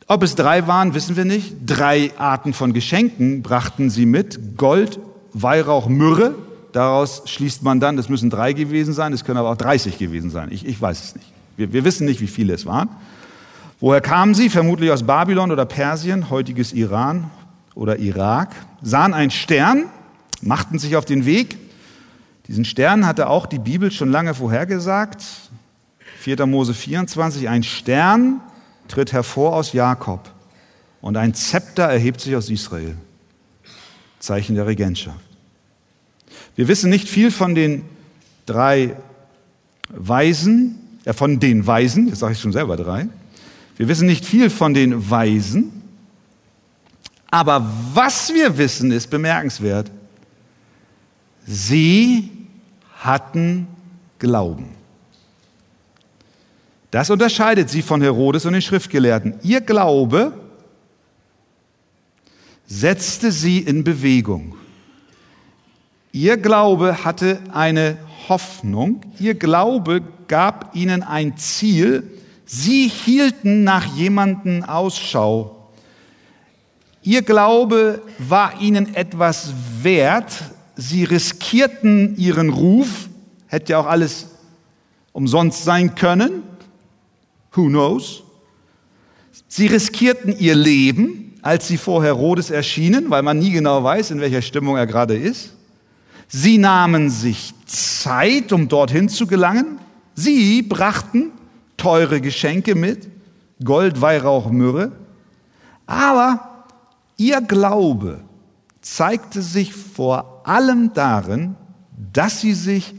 ob 0.09 0.23
es 0.23 0.35
drei 0.37 0.67
waren, 0.67 0.95
wissen 0.95 1.17
wir 1.17 1.25
nicht. 1.25 1.57
Drei 1.67 2.13
Arten 2.17 2.53
von 2.53 2.73
Geschenken 2.73 3.43
brachten 3.43 3.91
sie 3.91 4.07
mit. 4.07 4.57
Gold, 4.57 5.01
Weihrauch, 5.33 5.89
Myrrhe. 5.89 6.35
Daraus 6.73 7.23
schließt 7.25 7.63
man 7.63 7.81
dann, 7.81 7.97
das 7.97 8.09
müssen 8.09 8.31
drei 8.31 8.53
gewesen 8.53 8.93
sein, 8.93 9.13
es 9.13 9.25
können 9.25 9.39
aber 9.39 9.51
auch 9.51 9.57
30 9.57 9.99
gewesen 9.99 10.31
sein. 10.31 10.49
Ich, 10.53 10.67
ich 10.67 10.81
weiß 10.81 11.03
es 11.03 11.15
nicht. 11.17 11.33
Wir, 11.57 11.73
wir 11.73 11.85
wissen 11.85 12.05
nicht, 12.05 12.21
wie 12.21 12.27
viele 12.27 12.53
es 12.53 12.67
waren. 12.67 12.89
Woher 13.81 14.01
kamen 14.01 14.35
sie? 14.35 14.49
Vermutlich 14.49 14.91
aus 14.91 15.03
Babylon 15.03 15.51
oder 15.51 15.65
Persien, 15.65 16.31
heutiges 16.31 16.73
Iran 16.73 17.31
oder 17.75 17.99
Irak. 17.99 18.55
Sahen 18.83 19.15
einen 19.15 19.31
Stern, 19.31 19.87
machten 20.41 20.79
sich 20.79 20.97
auf 20.97 21.05
den 21.05 21.27
Weg. 21.27 21.57
Diesen 22.47 22.65
Stern 22.65 23.07
hatte 23.07 23.29
auch 23.29 23.47
die 23.47 23.59
Bibel 23.59 23.91
schon 23.91 24.11
lange 24.11 24.35
vorhergesagt. 24.35 25.25
4. 26.21 26.47
Mose 26.47 26.75
24, 26.75 27.49
ein 27.49 27.63
Stern 27.63 28.41
tritt 28.89 29.13
hervor 29.13 29.55
aus 29.55 29.73
Jakob 29.73 30.31
und 31.01 31.17
ein 31.17 31.35
Zepter 31.35 31.85
erhebt 31.85 32.21
sich 32.21 32.37
aus 32.37 32.51
Israel. 32.51 32.97
Zeichen 34.19 34.57
der 34.57 34.67
Regentschaft. 34.67 35.21
Wir 36.57 36.69
wissen 36.69 36.91
nicht 36.91 37.09
viel 37.09 37.31
von 37.31 37.55
den 37.55 37.85
drei 38.47 38.97
Weisen, 39.89 40.79
äh, 41.05 41.13
von 41.13 41.39
den 41.39 41.67
Weisen, 41.67 42.09
jetzt 42.09 42.21
sage 42.21 42.33
ich 42.33 42.41
schon 42.41 42.53
selber 42.53 42.77
drei. 42.77 43.09
Wir 43.77 43.89
wissen 43.89 44.07
nicht 44.07 44.25
viel 44.25 44.51
von 44.51 44.73
den 44.73 45.11
Weisen, 45.11 45.83
aber 47.31 47.71
was 47.93 48.33
wir 48.33 48.57
wissen, 48.57 48.91
ist 48.91 49.11
bemerkenswert. 49.11 49.91
Sie 51.47 52.31
hatten 52.99 53.69
Glauben. 54.19 54.71
Das 56.91 57.11
unterscheidet 57.11 57.69
sie 57.69 57.83
von 57.83 58.01
Herodes 58.01 58.47
und 58.47 58.53
den 58.53 58.63
Schriftgelehrten. 58.63 59.35
Ihr 59.43 59.61
Glaube 59.61 60.33
setzte 62.67 63.33
sie 63.33 63.59
in 63.59 63.85
Bewegung. 63.85 64.57
Ihr 66.13 66.37
Glaube 66.37 67.05
hatte 67.05 67.41
eine 67.53 67.99
Hoffnung. 68.29 69.03
Ihr 69.19 69.35
Glaube 69.35 70.03
gab 70.29 70.75
ihnen 70.75 71.03
ein 71.03 71.37
Ziel. 71.37 72.11
Sie 72.45 72.89
hielten 72.89 73.65
nach 73.65 73.85
jemanden 73.97 74.65
Ausschau. 74.65 75.69
Ihr 77.03 77.23
Glaube 77.23 78.03
war 78.19 78.61
ihnen 78.61 78.95
etwas 78.95 79.53
wert. 79.83 80.33
Sie 80.77 81.05
riskierten 81.05 82.17
ihren 82.17 82.51
Ruf. 82.51 83.09
Hätte 83.47 83.73
ja 83.73 83.79
auch 83.79 83.87
alles 83.87 84.29
umsonst 85.13 85.65
sein 85.65 85.95
können. 85.95 86.43
Who 87.57 87.69
knows? 87.69 88.23
Sie 89.49 89.67
riskierten 89.67 90.39
ihr 90.39 90.55
Leben, 90.55 91.35
als 91.43 91.69
sie 91.69 91.79
vor 91.79 92.05
Herodes 92.05 92.51
erschienen, 92.51 93.11
weil 93.11 93.23
man 93.23 93.39
nie 93.39 93.51
genau 93.51 93.83
weiß, 93.83 94.11
in 94.11 94.21
welcher 94.21 94.43
Stimmung 94.43 94.77
er 94.77 94.87
gerade 94.87 95.17
ist. 95.17 95.55
Sie 96.29 96.59
nahmen 96.59 97.09
sich 97.09 97.55
Zeit, 97.67 98.53
um 98.53 98.69
dorthin 98.69 99.09
zu 99.09 99.27
gelangen. 99.27 99.79
Sie 100.15 100.63
brachten 100.63 101.31
teure 101.77 102.21
Geschenke 102.21 102.75
mit, 102.75 103.09
Gold, 103.65 104.01
Weihrauch, 104.01 104.51
Myrrhe. 104.51 104.93
Aber 105.87 106.65
ihr 107.17 107.41
Glaube 107.41 108.21
zeigte 108.81 109.41
sich 109.41 109.73
vor 109.73 110.43
allem 110.45 110.93
darin, 110.93 111.55
dass 112.13 112.41
sie 112.41 112.55
sich 112.55 112.95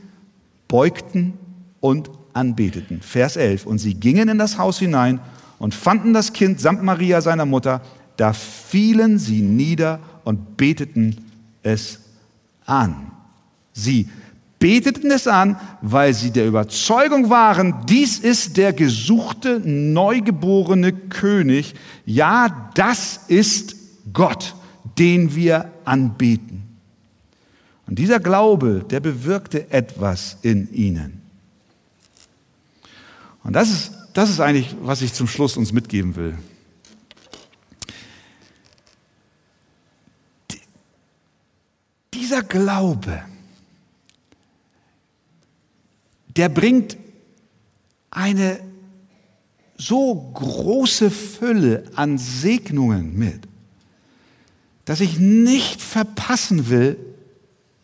beugten 0.68 1.34
und 1.80 2.10
anbeteten. 2.38 3.02
Vers 3.02 3.36
11. 3.36 3.66
Und 3.66 3.80
sie 3.80 3.96
gingen 3.96 4.30
in 4.30 4.38
das 4.38 4.58
Haus 4.58 4.80
hinein 4.80 5.20
und 5.60 5.74
fanden 5.74 6.14
das 6.14 6.34
Kind 6.34 6.62
samt 6.62 6.84
Maria, 6.84 7.22
seiner 7.22 7.46
Mutter. 7.46 7.82
Da 8.16 8.34
fielen 8.34 9.18
sie 9.18 9.42
nieder 9.42 10.00
und 10.24 10.56
beteten 10.56 11.18
es 11.64 12.00
an. 12.66 13.12
Sie 13.74 14.08
beteten 14.60 15.12
es 15.12 15.28
an, 15.28 15.58
weil 15.82 16.14
sie 16.14 16.32
der 16.32 16.48
Überzeugung 16.48 17.30
waren, 17.30 17.76
dies 17.88 18.20
ist 18.20 18.58
der 18.58 18.74
gesuchte, 18.74 19.62
neugeborene 19.64 20.94
König. 20.94 21.76
Ja, 22.06 22.72
das 22.74 23.22
ist 23.28 23.76
Gott, 24.14 24.56
den 24.98 25.36
wir 25.36 25.72
anbeten. 25.86 26.64
Und 27.88 28.00
dieser 28.00 28.20
Glaube, 28.20 28.84
der 28.90 29.00
bewirkte 29.00 29.72
etwas 29.72 30.38
in 30.42 30.74
ihnen. 30.74 31.27
Und 33.48 33.54
das 33.54 33.70
ist, 33.70 33.92
das 34.14 34.30
ist 34.30 34.42
eigentlich, 34.42 34.76
was 34.82 35.02
ich 35.02 35.14
zum 35.14 35.26
Schluss 35.26 35.56
uns 35.56 35.72
mitgeben 35.72 36.18
will. 36.18 36.38
Dieser 42.14 42.44
Glaube, 42.44 43.24
der 46.36 46.50
bringt 46.50 46.98
eine 48.12 48.60
so 49.78 50.14
große 50.34 51.10
Fülle 51.10 51.86
an 51.96 52.18
Segnungen 52.18 53.18
mit, 53.18 53.48
dass 54.84 55.00
ich 55.00 55.20
nicht 55.20 55.82
verpassen 55.82 56.68
will, 56.68 57.00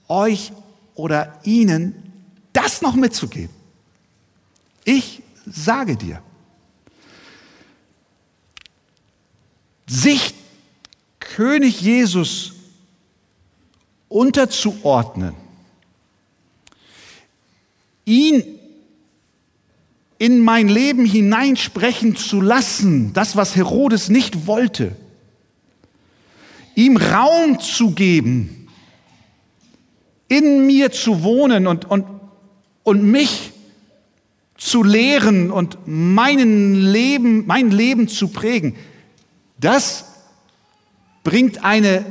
euch 0.10 0.52
oder 0.96 1.40
ihnen 1.46 1.96
das 2.52 2.82
noch 2.82 2.96
mitzugeben. 2.96 3.56
Ich 4.84 5.24
sage 5.46 5.96
dir, 5.96 6.22
sich 9.88 10.34
König 11.20 11.82
Jesus 11.82 12.54
unterzuordnen, 14.10 15.34
ihn 18.06 18.44
in 20.18 20.40
mein 20.40 20.68
Leben 20.68 21.06
hineinsprechen 21.06 22.16
zu 22.16 22.40
lassen, 22.40 23.14
das, 23.14 23.36
was 23.36 23.56
Herodes 23.56 24.10
nicht 24.10 24.48
wollte, 24.48 24.96
ihm 26.76 26.98
Raum 26.98 27.60
zu 27.60 27.92
geben, 27.92 28.68
in 30.28 30.66
mir 30.66 30.92
zu 30.92 31.24
wohnen 31.24 31.68
und, 31.68 31.86
und, 31.86 32.06
und 32.84 33.04
mich 33.04 33.53
zu 34.64 34.82
lehren 34.82 35.52
und 35.52 35.78
meinen 35.86 36.74
Leben, 36.74 37.46
mein 37.46 37.70
Leben 37.70 38.08
zu 38.08 38.30
prägen, 38.30 38.76
das 39.60 40.06
bringt 41.26 41.66
eine 41.66 42.06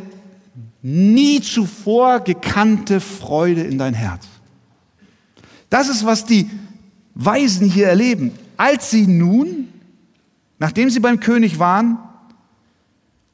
nie 0.83 1.41
zuvor 1.41 2.21
gekannte 2.21 3.01
Freude 3.01 3.63
in 3.63 3.79
dein 3.79 3.95
Herz. 3.95 4.27
Das 5.71 5.89
ist, 5.89 6.05
was 6.05 6.27
die 6.27 6.51
Weisen 7.15 7.67
hier 7.71 7.89
erleben. 7.89 8.33
Als 8.59 8.91
sie 8.91 9.07
nun, 9.07 9.69
nachdem 10.59 10.91
sie 10.91 11.01
beim 11.01 11.21
König 11.21 11.59
waren 11.59 11.97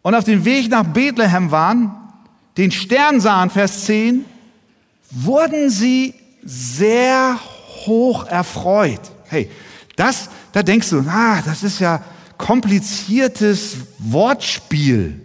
und 0.03 0.15
auf 0.15 0.25
dem 0.25 0.45
Weg 0.45 0.71
nach 0.71 0.85
Bethlehem 0.85 1.51
waren, 1.51 1.91
den 2.57 2.71
Stern 2.71 3.21
sahen, 3.21 3.51
Vers 3.51 3.85
10, 3.87 4.25
wurden 5.11 5.71
sie 5.71 6.15
sehr 6.45 7.37
hoch 7.89 8.25
erfreut. 8.27 9.01
Hey, 9.25 9.51
das, 9.97 10.31
da 10.53 10.63
denkst 10.63 10.91
du, 10.91 11.01
ah, 11.09 11.43
das 11.45 11.65
ist 11.65 11.81
ja 11.81 12.05
kompliziertes 12.37 13.79
Wortspiel. 13.99 15.21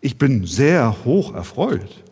Ich 0.00 0.16
bin 0.16 0.46
sehr 0.46 0.96
hoch 1.04 1.34
erfreut. 1.34 2.02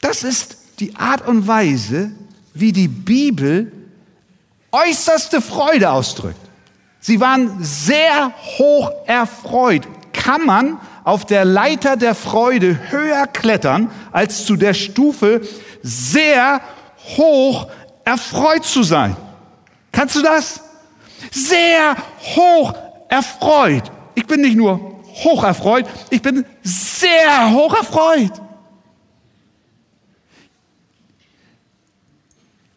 Das 0.00 0.24
ist 0.24 0.56
die 0.80 0.96
Art 0.96 1.26
und 1.26 1.46
Weise, 1.46 2.12
wie 2.54 2.72
die 2.72 2.88
Bibel 2.88 3.70
äußerste 4.72 5.40
Freude 5.40 5.90
ausdrückt. 5.90 6.40
Sie 7.00 7.20
waren 7.20 7.62
sehr 7.62 8.32
hoch 8.58 8.90
erfreut. 9.06 9.86
Kann 10.12 10.46
man 10.46 10.78
auf 11.04 11.24
der 11.24 11.44
Leiter 11.44 11.96
der 11.96 12.14
Freude 12.14 12.90
höher 12.90 13.26
klettern 13.26 13.90
als 14.12 14.44
zu 14.44 14.56
der 14.56 14.74
Stufe 14.74 15.40
sehr 15.82 16.60
hoch 17.16 17.68
erfreut 18.04 18.64
zu 18.64 18.82
sein. 18.82 19.16
Kannst 19.92 20.16
du 20.16 20.22
das? 20.22 20.60
Sehr 21.30 21.96
hoch 22.36 22.74
erfreut. 23.08 23.90
Ich 24.14 24.26
bin 24.26 24.40
nicht 24.40 24.56
nur 24.56 25.00
hoch 25.24 25.42
erfreut, 25.44 25.86
ich 26.10 26.22
bin 26.22 26.44
sehr 26.62 27.50
hoch 27.50 27.74
erfreut. 27.74 28.32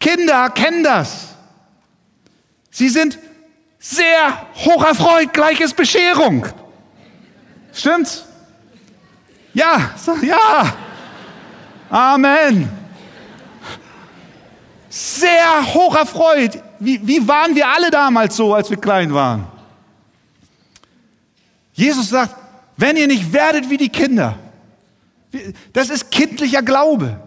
Kinder 0.00 0.50
kennen 0.50 0.82
das. 0.82 1.28
Sie 2.70 2.88
sind 2.88 3.18
Sehr 3.84 4.46
hoch 4.64 4.84
erfreut, 4.84 5.32
gleiches 5.32 5.74
Bescherung. 5.74 6.46
Stimmt's? 7.72 8.24
Ja, 9.54 9.90
ja. 10.22 10.72
Amen. 11.90 12.70
Sehr 14.94 15.72
hoch 15.72 15.96
erfreut. 15.96 16.62
Wie, 16.78 17.00
wie 17.08 17.26
waren 17.26 17.54
wir 17.54 17.66
alle 17.66 17.90
damals 17.90 18.36
so, 18.36 18.52
als 18.52 18.68
wir 18.68 18.76
klein 18.76 19.14
waren? 19.14 19.46
Jesus 21.72 22.10
sagt, 22.10 22.36
wenn 22.76 22.98
ihr 22.98 23.06
nicht 23.06 23.32
werdet 23.32 23.70
wie 23.70 23.78
die 23.78 23.88
Kinder, 23.88 24.38
das 25.72 25.88
ist 25.88 26.10
kindlicher 26.10 26.60
Glaube. 26.60 27.18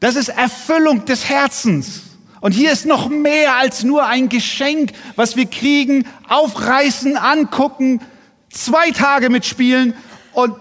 Das 0.00 0.16
ist 0.16 0.30
Erfüllung 0.30 1.04
des 1.04 1.28
Herzens. 1.28 2.00
Und 2.40 2.52
hier 2.52 2.72
ist 2.72 2.86
noch 2.86 3.10
mehr 3.10 3.56
als 3.56 3.84
nur 3.84 4.06
ein 4.06 4.30
Geschenk, 4.30 4.92
was 5.16 5.36
wir 5.36 5.44
kriegen, 5.44 6.06
aufreißen, 6.30 7.18
angucken, 7.18 8.00
zwei 8.48 8.90
Tage 8.92 9.28
mitspielen 9.28 9.92
und 10.32 10.54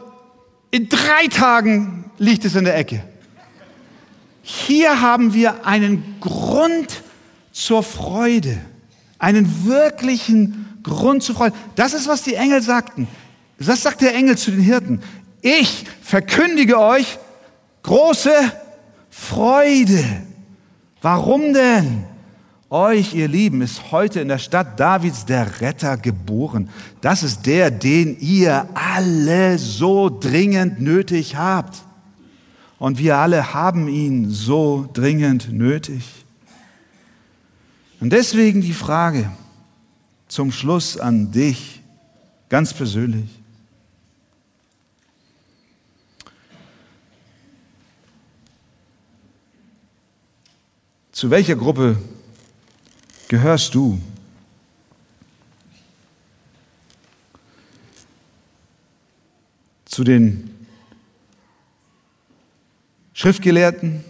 in 0.72 0.90
drei 0.90 1.28
Tagen 1.32 2.12
liegt 2.18 2.44
es 2.44 2.56
in 2.56 2.66
der 2.66 2.76
Ecke. 2.76 3.06
Hier 4.52 5.00
haben 5.00 5.36
wir 5.36 5.68
einen 5.68 6.16
Grund 6.20 7.04
zur 7.52 7.84
Freude, 7.84 8.58
einen 9.20 9.66
wirklichen 9.66 10.80
Grund 10.82 11.22
zur 11.22 11.36
Freude. 11.36 11.56
Das 11.76 11.94
ist, 11.94 12.08
was 12.08 12.24
die 12.24 12.34
Engel 12.34 12.64
sagten. 12.64 13.08
Das 13.60 13.84
sagt 13.84 14.02
der 14.02 14.16
Engel 14.16 14.40
zu 14.40 14.50
den 14.50 14.62
Hirten. 14.62 15.02
Ich 15.42 15.86
verkündige 16.02 16.80
euch 16.80 17.20
große 17.84 18.34
Freude. 19.12 20.04
Warum 21.04 21.54
denn? 21.54 22.06
Euch, 22.72 23.14
ihr 23.14 23.28
Lieben, 23.28 23.62
ist 23.62 23.92
heute 23.92 24.20
in 24.20 24.30
der 24.30 24.40
Stadt 24.40 24.80
Davids 24.80 25.26
der 25.26 25.62
Retter 25.62 25.96
geboren. 25.96 26.70
Das 27.02 27.22
ist 27.22 27.46
der, 27.46 27.70
den 27.70 28.18
ihr 28.20 28.68
alle 28.74 29.60
so 29.60 30.10
dringend 30.10 30.82
nötig 30.82 31.36
habt. 31.36 31.84
Und 32.80 32.98
wir 32.98 33.18
alle 33.18 33.54
haben 33.54 33.90
ihn 33.90 34.30
so 34.30 34.90
dringend 34.94 35.52
nötig. 35.52 36.26
Und 38.00 38.12
deswegen 38.12 38.62
die 38.62 38.74
Frage 38.74 39.30
zum 40.30 40.54
Schluss 40.54 40.98
an 40.98 41.32
dich, 41.32 41.82
ganz 42.48 42.74
persönlich. 42.74 43.30
Zu 51.12 51.30
welcher 51.30 51.58
Gruppe 51.58 52.02
gehörst 53.28 53.76
du? 53.76 54.00
Zu 59.84 60.06
den 60.06 60.49
Schriftgelehrten, 63.20 64.06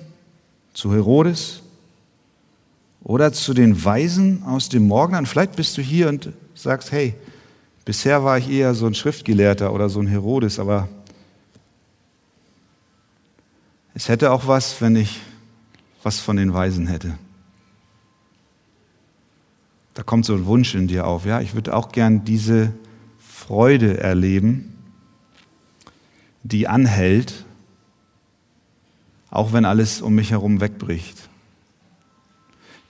zu 0.71 0.93
Herodes 0.93 1.63
oder 3.03 3.33
zu 3.33 3.55
den 3.55 3.83
Weisen 3.83 4.43
aus 4.43 4.69
dem 4.69 4.87
Morgenland? 4.87 5.27
Vielleicht 5.27 5.55
bist 5.55 5.75
du 5.79 5.81
hier 5.81 6.09
und 6.09 6.31
sagst, 6.53 6.91
hey, 6.91 7.15
bisher 7.85 8.23
war 8.23 8.37
ich 8.37 8.47
eher 8.47 8.75
so 8.75 8.85
ein 8.85 8.93
Schriftgelehrter 8.93 9.73
oder 9.73 9.89
so 9.89 9.99
ein 9.99 10.05
Herodes, 10.05 10.59
aber 10.59 10.87
es 13.95 14.09
hätte 14.09 14.29
auch 14.29 14.45
was, 14.45 14.79
wenn 14.79 14.95
ich 14.95 15.19
was 16.03 16.19
von 16.19 16.37
den 16.37 16.53
Weisen 16.53 16.85
hätte. 16.85 17.17
Da 19.95 20.03
kommt 20.03 20.23
so 20.23 20.35
ein 20.35 20.45
Wunsch 20.45 20.75
in 20.75 20.87
dir 20.87 21.07
auf. 21.07 21.25
Ja, 21.25 21.41
ich 21.41 21.55
würde 21.55 21.75
auch 21.75 21.91
gern 21.91 22.25
diese 22.25 22.73
Freude 23.17 23.97
erleben, 23.99 24.77
die 26.43 26.67
anhält, 26.67 27.45
auch 29.31 29.53
wenn 29.53 29.65
alles 29.65 30.01
um 30.01 30.15
mich 30.15 30.31
herum 30.31 30.61
wegbricht. 30.61 31.29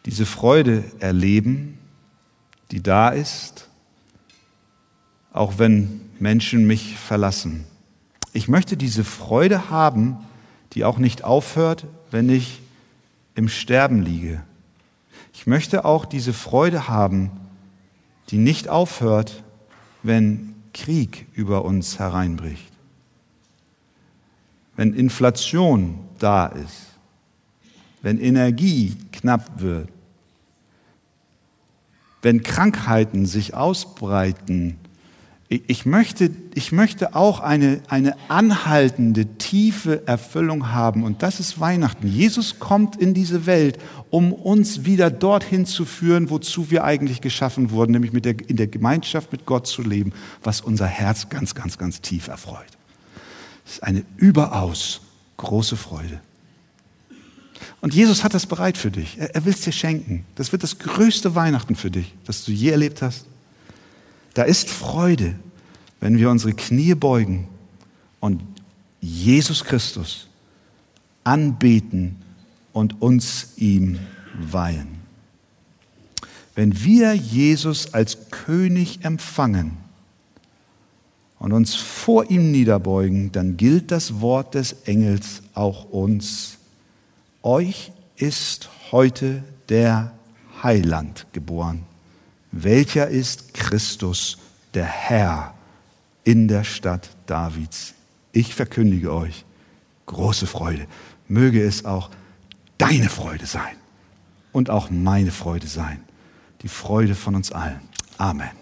Diese 0.05 0.25
Freude 0.25 0.83
erleben, 0.99 1.77
die 2.71 2.81
da 2.81 3.09
ist, 3.09 3.67
auch 5.33 5.57
wenn 5.57 6.01
Menschen 6.19 6.65
mich 6.65 6.97
verlassen. 6.97 7.65
Ich 8.33 8.47
möchte 8.47 8.77
diese 8.77 9.03
Freude 9.03 9.69
haben, 9.69 10.17
die 10.73 10.85
auch 10.85 10.97
nicht 10.97 11.23
aufhört, 11.23 11.85
wenn 12.11 12.29
ich 12.29 12.61
im 13.35 13.49
Sterben 13.49 14.01
liege. 14.01 14.43
Ich 15.33 15.47
möchte 15.47 15.85
auch 15.85 16.05
diese 16.05 16.33
Freude 16.33 16.87
haben, 16.87 17.31
die 18.29 18.37
nicht 18.37 18.67
aufhört, 18.67 19.43
wenn 20.03 20.55
Krieg 20.73 21.27
über 21.33 21.65
uns 21.65 21.99
hereinbricht. 21.99 22.71
Wenn 24.75 24.93
Inflation 24.93 25.99
da 26.19 26.47
ist, 26.47 26.87
wenn 28.01 28.19
Energie 28.19 28.95
knapp 29.11 29.59
wird, 29.61 29.89
wenn 32.21 32.43
Krankheiten 32.43 33.25
sich 33.25 33.53
ausbreiten 33.53 34.77
ich 35.51 35.87
möchte, 35.87 36.29
ich 36.53 36.71
möchte 36.71 37.15
auch 37.15 37.39
eine, 37.39 37.81
eine 37.87 38.15
anhaltende, 38.29 39.25
tiefe 39.25 40.05
Erfüllung 40.05 40.71
haben. 40.71 41.03
Und 41.03 41.23
das 41.23 41.39
ist 41.39 41.59
Weihnachten. 41.59 42.07
Jesus 42.07 42.59
kommt 42.59 42.95
in 42.97 43.15
diese 43.15 43.47
Welt, 43.47 43.79
um 44.11 44.31
uns 44.31 44.85
wieder 44.85 45.09
dorthin 45.09 45.65
zu 45.65 45.85
führen, 45.85 46.29
wozu 46.29 46.69
wir 46.69 46.83
eigentlich 46.83 47.19
geschaffen 47.21 47.71
wurden, 47.71 47.93
nämlich 47.93 48.13
mit 48.13 48.25
der, 48.25 48.35
in 48.47 48.57
der 48.57 48.67
Gemeinschaft 48.67 49.31
mit 49.31 49.47
Gott 49.47 49.65
zu 49.65 49.81
leben, 49.81 50.13
was 50.43 50.61
unser 50.61 50.85
Herz 50.85 51.29
ganz, 51.29 51.55
ganz, 51.55 51.79
ganz 51.79 51.99
tief 52.01 52.27
erfreut. 52.27 52.77
Das 53.63 53.73
ist 53.73 53.83
eine 53.83 54.03
überaus 54.17 55.01
große 55.39 55.77
Freude. 55.77 56.19
Und 57.81 57.93
Jesus 57.93 58.23
hat 58.23 58.33
das 58.33 58.45
bereit 58.45 58.77
für 58.77 58.91
dich. 58.91 59.17
Er, 59.17 59.35
er 59.35 59.45
will 59.45 59.53
es 59.53 59.61
dir 59.61 59.71
schenken. 59.71 60.25
Das 60.35 60.51
wird 60.51 60.63
das 60.63 60.79
größte 60.79 61.33
Weihnachten 61.33 61.75
für 61.75 61.89
dich, 61.89 62.13
das 62.25 62.43
du 62.43 62.51
je 62.51 62.69
erlebt 62.69 63.01
hast. 63.01 63.25
Da 64.33 64.43
ist 64.43 64.69
Freude, 64.69 65.35
wenn 65.99 66.17
wir 66.17 66.29
unsere 66.29 66.53
Knie 66.53 66.93
beugen 66.93 67.47
und 68.19 68.41
Jesus 69.01 69.63
Christus 69.63 70.27
anbeten 71.23 72.17
und 72.73 73.01
uns 73.01 73.53
ihm 73.57 73.99
weihen. 74.33 74.99
Wenn 76.55 76.83
wir 76.83 77.13
Jesus 77.13 77.93
als 77.93 78.29
König 78.29 79.03
empfangen 79.03 79.77
und 81.39 81.53
uns 81.53 81.75
vor 81.75 82.29
ihm 82.29 82.51
niederbeugen, 82.51 83.31
dann 83.31 83.57
gilt 83.57 83.91
das 83.91 84.21
Wort 84.21 84.55
des 84.55 84.73
Engels 84.83 85.41
auch 85.53 85.85
uns. 85.85 86.57
Euch 87.41 87.91
ist 88.17 88.69
heute 88.91 89.43
der 89.69 90.11
Heiland 90.61 91.25
geboren 91.31 91.85
welcher 92.51 93.07
ist 93.07 93.53
Christus, 93.53 94.37
der 94.73 94.85
Herr 94.85 95.53
in 96.23 96.47
der 96.47 96.63
Stadt 96.63 97.09
Davids. 97.25 97.93
Ich 98.31 98.55
verkündige 98.55 99.13
euch 99.13 99.45
große 100.05 100.47
Freude. 100.47 100.87
Möge 101.27 101.63
es 101.63 101.85
auch 101.85 102.09
deine 102.77 103.09
Freude 103.09 103.45
sein 103.45 103.75
und 104.51 104.69
auch 104.69 104.89
meine 104.89 105.31
Freude 105.31 105.67
sein. 105.67 106.03
Die 106.61 106.67
Freude 106.67 107.15
von 107.15 107.35
uns 107.35 107.51
allen. 107.51 107.81
Amen. 108.17 108.58